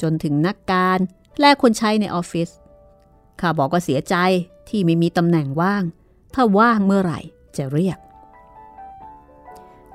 [0.00, 0.98] จนถึงนักการ
[1.40, 2.48] และคนใช้ในออฟฟิศ
[3.40, 4.16] ข้าบอกว่าเสียใจ
[4.68, 5.82] ที่ไม่มีตำแหน่งว่าง
[6.34, 7.20] ถ้าว่างเมื่อไหร่
[7.56, 7.98] จะเรียก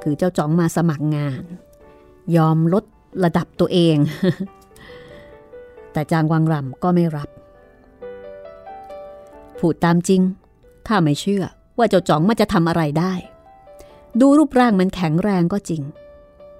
[0.01, 1.41] คือเจ้าจ๋องมาสมัครงาน
[2.35, 2.83] ยอมลด
[3.23, 3.97] ระดับตัวเอง
[5.93, 7.29] แต่จางวังรำก็ไม่รับ
[9.59, 10.21] พูดตามจริง
[10.87, 11.43] ข้าไม่เชื่อ
[11.77, 13.13] ว่าเจ้าจ๋องมันจะทำอะไรได้
[14.21, 15.81] ดูรูปร่างมันแข็งแรงก็จริง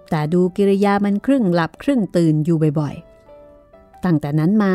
[0.09, 4.73] แต่ดูกิริยามันครึ่งหลับครึ่งตื่นอยู่บ่อยๆ ตั้งแต่นั้นมา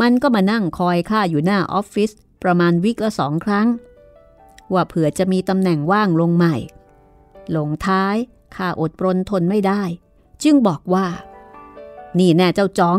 [0.00, 2.10] มันก็มานั่งคอยข้าอยู่หน้าออฟฟิศ
[2.42, 3.68] ประมาณวิกละสองครั้ง
[4.72, 6.56] ว่าเผื่อจะมีตำแหน่งว่างลงใหม่
[7.50, 8.16] หลงท้าย
[8.56, 9.82] ข้าอดปรนทนไม่ได้
[10.42, 11.06] จึงบอกว่า
[12.18, 12.98] นี่แน่เจ้าจ๋อง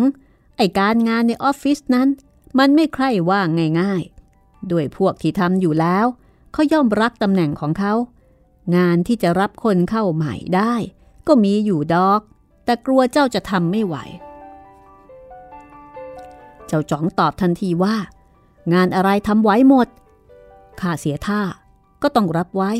[0.57, 2.07] ไอการงานในออฟฟิศนั้น
[2.59, 3.47] มันไม่ใคร่ว่าง
[3.81, 4.03] ง่าย
[4.71, 6.05] ด้วยพวกที่ทำอยู่แล้ว
[6.53, 7.93] เขาย่อมรักตำแหน่งของเขา
[8.75, 10.73] งานที่จะรับคนเข้าใหม่ได้
[11.29, 12.21] ก็มีอยู่ดอก
[12.65, 13.95] แต่กลัวเจ้าจะทำไม่ไหว
[16.67, 17.95] เจ้าจ๋องตอบทันทีว่า
[18.73, 19.87] งานอะไรทำไว้หมด
[20.79, 21.41] ข้าเสียท่า
[22.01, 22.71] ก็ต้องรับไว้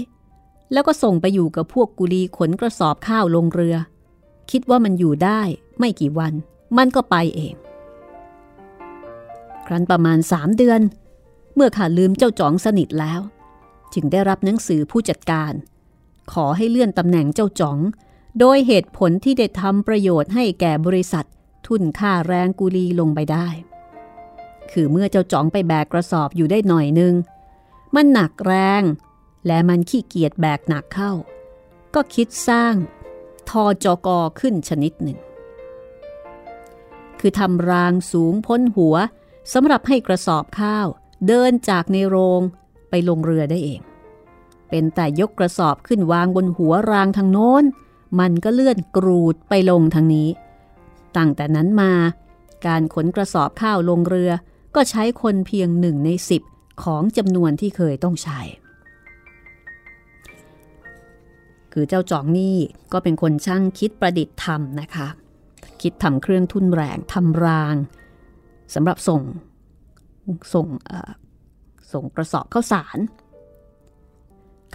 [0.71, 3.75] แล้วก็ส่งไปอยู่กับพวกกุลีขนกระสอบข้าวลงเรือ
[4.51, 5.41] คิดว่ามันอยู่ได้
[5.79, 6.33] ไม่กี่วัน
[6.77, 7.55] มันก็ไปเอง
[9.65, 10.81] ครั้นประมาณสามเดือน
[11.55, 13.21] เมื่อข้าลืมเจ้าจ๋องสนิทแล้ว
[13.93, 15.53] จึงได้รับหนังสือผู้จัดการ
[16.33, 17.77] ขอให้เลื่อนตำแหน่งเจ้าจ๋อง
[18.39, 21.25] โดยเหตุผลที่ได้ทำประโยชน์ให้แก่บริษัท
[21.67, 23.47] ทุนค่าแรงกุลีลงไปได้
[24.71, 27.13] คือเมื่อเจ้าจ๋องไปแบกกระสอบอยู่ได้หน่อยนึง
[27.95, 28.83] มันหนักแรง
[29.47, 31.11] และมันขี้เกียจแบกหนักเข้า
[31.95, 32.75] ก็คิดสร้าง
[33.49, 35.19] ทอจอกอขึ้นชนิดหนึ่ง
[37.19, 38.95] คือทำรางสูงพ้นหัว
[39.53, 40.87] สำหรับให้กระสอบข้าว
[41.27, 42.41] เดินจากในโรง
[42.89, 43.81] ไปลงเรือได้เอง
[44.69, 47.63] เป็นแต่ยกกระสอบขึ้นวางบนหัวรางทางโน้น
[48.19, 50.29] มันก็เลื่อนกรูดไปลงทางนี้
[51.17, 51.91] ตั้งแต่นั้นมา
[52.67, 54.31] การขนกระสอบข้าวลงเรือ
[54.75, 56.43] ก็ใช้คนเพียงหนึ่งในสิบ
[56.83, 58.39] ของจำนวนที่เคยต้องใช้
[61.73, 62.57] คือเจ้าจองนี่
[62.93, 65.07] ก็เป็นคนช่างคิดประดิษฐ์ทำนะคะ
[65.81, 67.75] คิดทำเครื่องทุ่นแรงทำราง
[68.73, 69.21] สำหรับส่ง
[70.53, 70.67] ส่ง
[71.93, 72.99] ส่งกระสอบข้าวสาร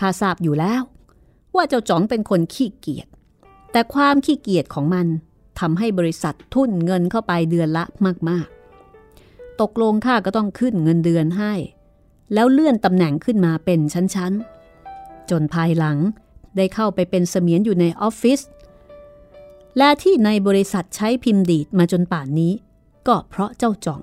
[0.00, 0.82] ข้าทราบอยู่แล้ว
[1.56, 3.08] ว่าเจ้าจ๋องเป็นคนขี้เกียจ
[3.74, 5.06] แต่ความขี้เกียจของมัน
[5.60, 7.84] ทำให้บริษัททุ่นเงินเข้าไปเดือนละ
[8.28, 11.52] มากๆ ตกลงข้าก็ต้องขึ้นเงินเดือนให้
[12.34, 15.98] แล้วเลื่อนตำแหน่งขึ้นมาเป็นชั้นๆ จนภายหลัง
[16.56, 18.40] ได้เข้าไปเป็นเสมียนอยู่ในออฟฟิศ
[19.78, 22.52] และที่ในบริษัทใช้พิมพ์ดีดมาจนป่านนี้
[23.06, 24.02] ก็เพราะเจ้าจ๋อง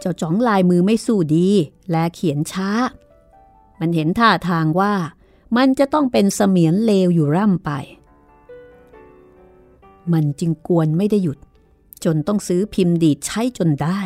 [0.00, 1.48] เจ้าจ้องลายมือไม่สู้ดี
[1.90, 2.70] และเขียนช้า
[3.80, 4.94] มันเห็นท่าทางว่า
[5.56, 7.70] มันจะต้องเป็นเสมียนเลวอยู่ร่ำไป
[10.12, 11.38] มันจึงกวนไม่ได้หยุด
[12.04, 14.00] จนต้องซื้อพิมพ์ดีดใช้จนได้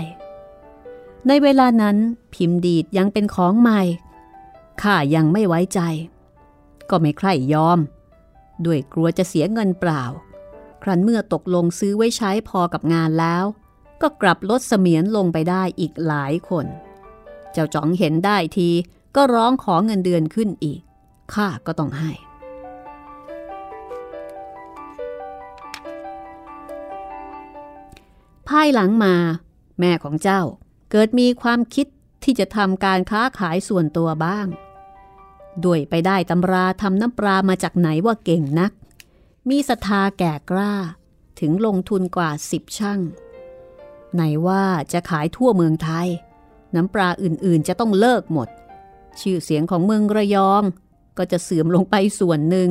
[1.27, 1.97] ในเวลานั้น
[2.35, 3.81] พิมพ์ดีดยังเป็นของใหม่
[4.83, 5.81] ข้ายังไม่ไว้ใจ
[6.91, 7.79] ก็ไม่ใคร่ยอม
[8.67, 10.05] ด้วยกลัวจะเสียเงินเปล่า
[10.83, 13.45] ครั้นเมื่อตกลงซื้อไว้ใช้พอกับงานแล้ว
[14.03, 16.67] ก็กลับลดเสมียนลงไปได้อีกหลายคน
[17.53, 18.69] เจ้าจ๋องเห็นได้ที
[19.17, 20.81] ก็ร้องขอเงินเดือนขึ้นอีก
[21.35, 22.13] ข้าก็ต้องให้
[28.49, 29.15] ภายหลังมา
[29.81, 30.43] แม่ของเจ้า
[30.91, 31.87] เกิดมีความคิด
[32.25, 34.47] ที่จะทำการค้าขายส่วนตัวบ้าง
[35.65, 38.73] ด้วยไปได้ตำราทำน้ำปลามาจากไหนว่าเก่งนัก
[39.49, 40.75] มีศรัทธาแก่กล้า
[41.41, 43.01] ถึงลงทุนกว่าสิบช่าง
[44.15, 46.09] ไหนว่าจะขายทั่วเมืองไทย
[46.75, 48.49] น้ำปลาอื่นๆจะต้องเลิกหมด
[49.21, 50.63] ชื่อเสียงของเมืองระยอง
[51.19, 52.69] ก็จะเสื่อมลงไปส่วนหนึ่ง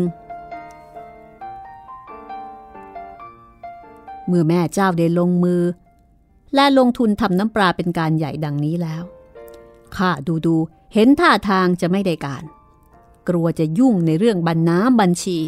[4.28, 5.62] เมื่อแม่เจ้าได้ลงมือ
[6.56, 9.04] และลงทุนทำน้ำปลาเป็นการใหญ่ดังนี้แล้ว
[9.96, 10.56] ข้าดูดู
[10.94, 12.44] เห็นท่าทางจะไม่ได้การ
[13.30, 15.40] กลัวจะยุ่งในเรื่องบัญน้ำบัญชี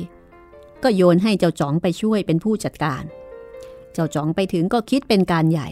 [0.83, 3.03] ก็โยนให้เจ้าจ๋องไปช่วยเป็นผู้จัดการ
[3.93, 5.67] เจ้าจ๋องไปถึงก็คิดเป็นการใหญ่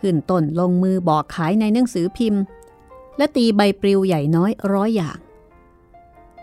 [0.00, 2.42] ขึ้นต้นลงมือบอกขายในหนังสือพิมพ์
[3.16, 5.18] และตีใบปลิวใหญ่น้อยร้อยอย่าง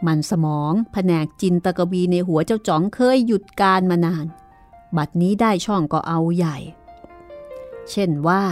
[0.07, 4.25] มันสมองแผนกจินตะกบีในหัวเจ้าจ๋องเคยหยุดการมานาน
[4.97, 6.57] บัดนี้ได้ช่องก็เอาใหญ่
[7.91, 8.43] เช่นว่า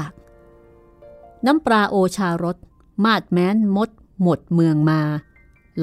[1.45, 2.58] น้ำปลาโอชารส
[3.06, 3.89] มาดแม้นมด
[4.22, 5.02] หมดเมืองมา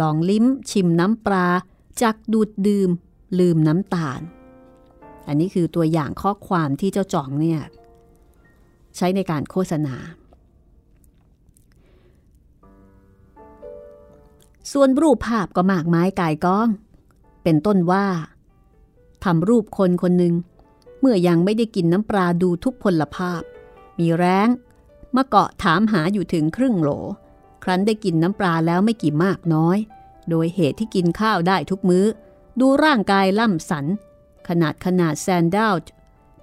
[0.01, 1.47] ลองลิ้มชิมน้ำปลา
[2.03, 2.91] จากดูดดื่ม
[3.39, 4.21] ลืมน้ำตาล
[5.27, 7.61] อันนี้คือตัวอย่างข้อความที่เจ้าจ่องเนี่ย
[8.97, 9.95] ใช้ในการโฆษณา
[14.73, 16.69] ส่วนรูปภาพก็มากมายกายก้อง
[17.43, 18.07] เป็นต้นว่า
[19.25, 20.35] ทำรูปคนคนหนึ่ง
[21.01, 23.43] เมื่อยังไม่ได้กินน้ำปลาดูทุกพลภาพ
[23.99, 24.49] มีแร้ง
[25.17, 26.91] มาเกาะถามหาอยู่ถึงครึ่งโหล
[27.63, 29.79] ครั้นได้กินน้ำปลาแล้วไม่กี่มากน้อย
[30.31, 32.07] โดยเหตุที่กินข้าวได้ทุกมื้อ
[32.61, 33.87] ดูร่างกายล่ำสัน
[34.49, 35.75] ขนาดขนาดแซนดาว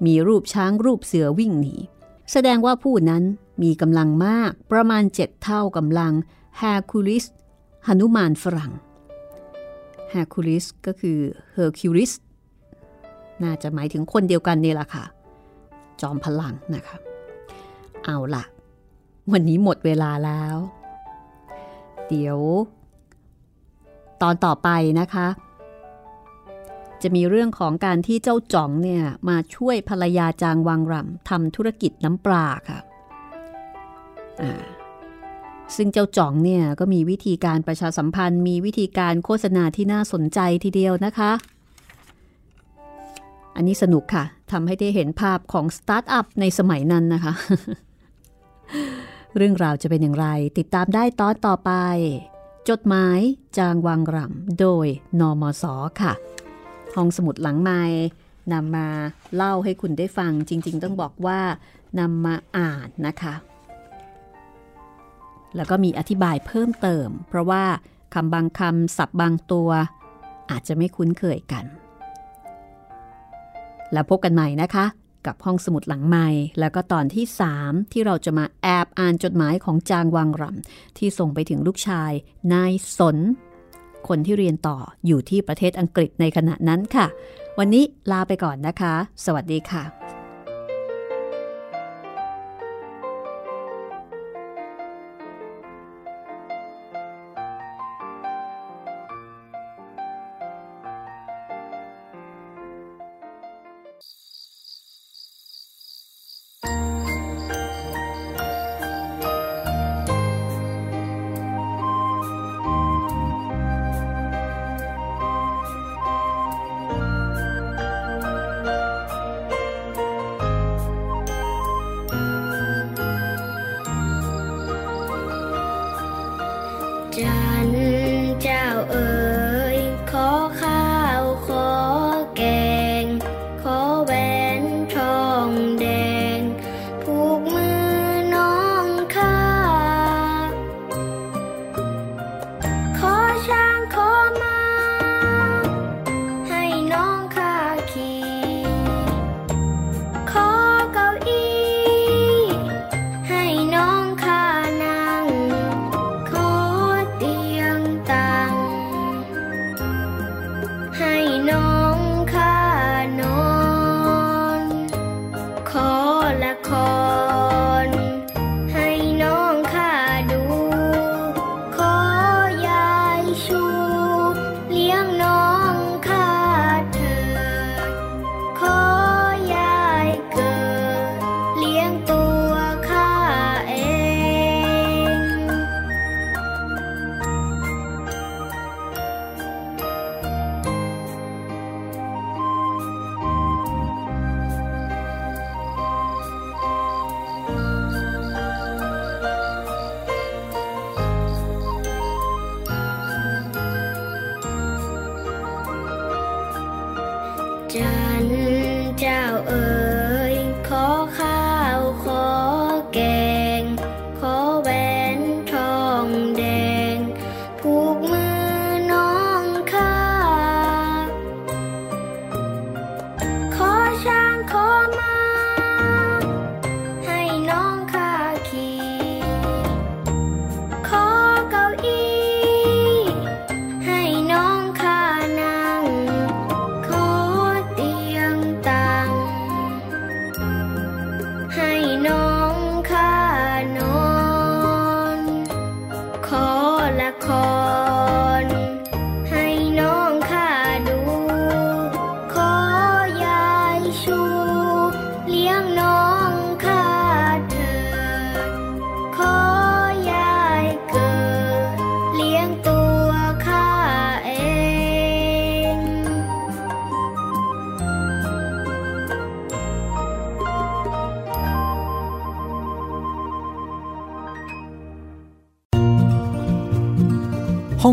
[0.06, 1.76] มีรูปช้างรูปเสือวิ่งหนี
[2.32, 3.24] แสดงว่าผู้นั้น
[3.64, 6.14] มีกำลังมากประมาณเจ็ดเท่ากำลัง
[6.58, 7.26] แฮคูลิส
[7.88, 8.72] หนุมานฝรั่ง
[10.12, 11.18] แฮคูลิสก็คือ
[11.54, 12.12] เฮอร์คิวลิส
[13.44, 15.06] น่าจะหมายถึงคนเดียวกันนี่แหละค่ะ
[16.02, 16.98] จอมพลังนะคะ
[18.06, 18.44] เอาล่ะ
[19.32, 20.58] วันนี้หมดเวลาแล้ว
[22.08, 22.38] เดี๋ยว
[24.22, 24.70] ตอนต่อไป
[25.00, 25.28] นะคะ
[27.02, 32.80] จะมีเรื่องของการที่เจ้าจ๋องเนี่ย มาช่วยภรรยาจางวางหร่ำทำธุรกิจน้ำปลาค่ะ
[35.76, 41.32] ซึ่งเจ้าจ๋องเนี่ยก็มีวิธีการประชาสัมพันธ์ มีวิธีการโฆษณาที่น่าสนใจทีเดียวนะคะ
[43.56, 47.34] อันนี้สนุกค่ะทำให้ได้เห็นภาพของสตาร์ทอัพในสมัยนั้นนะคะ
[49.36, 51.72] เรื่องราวจะเป็นอย่างไร ติดตามได้ตอนต่อไป
[52.70, 53.20] จดหมาย
[53.58, 54.88] จางวางหร่ำโดย
[55.20, 55.64] น.ม.ส.
[56.02, 56.14] ค่ะ
[56.96, 57.82] ห้องสมุดหลังไม้
[58.54, 58.88] นำมา
[59.36, 61.40] เล่าให้คุณได้ฟังจริง ๆ ต้องบอกว่า
[62.00, 63.34] นำมาอ่านนะคะ
[65.56, 67.64] แล้วก็มีอธิบายเพิ่มเติม เพราะว่า
[68.14, 69.70] คำบางคำศัพท์บางตัว
[70.52, 71.66] อาจจะไม่คุ้นเคยกัน
[73.94, 74.86] แล้วพบกันใหม่นะคะ
[75.26, 76.28] กับห้องสมุดหลังไม้
[76.60, 77.26] แล้วก็ตอนที่
[77.60, 82.12] 3 ที่เราจะมาแอบอ่านจดหมายของจางวังรำที่ส่งไปถึงลูกชาย
[82.54, 83.18] นายสน
[84.08, 87.08] คนที่เรียนต่ออยู่ที่ประเทศอังกฤษในขณะนั้นค่ะ
[87.60, 88.94] วันนี้ลาไปก่อนนะคะ
[89.26, 90.05] สวัสดีค่ะ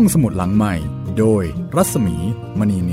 [0.03, 0.73] ห้องสมุดหลังใหม่
[1.19, 1.43] โดย
[1.75, 2.15] รัศมี
[2.59, 2.91] มณีน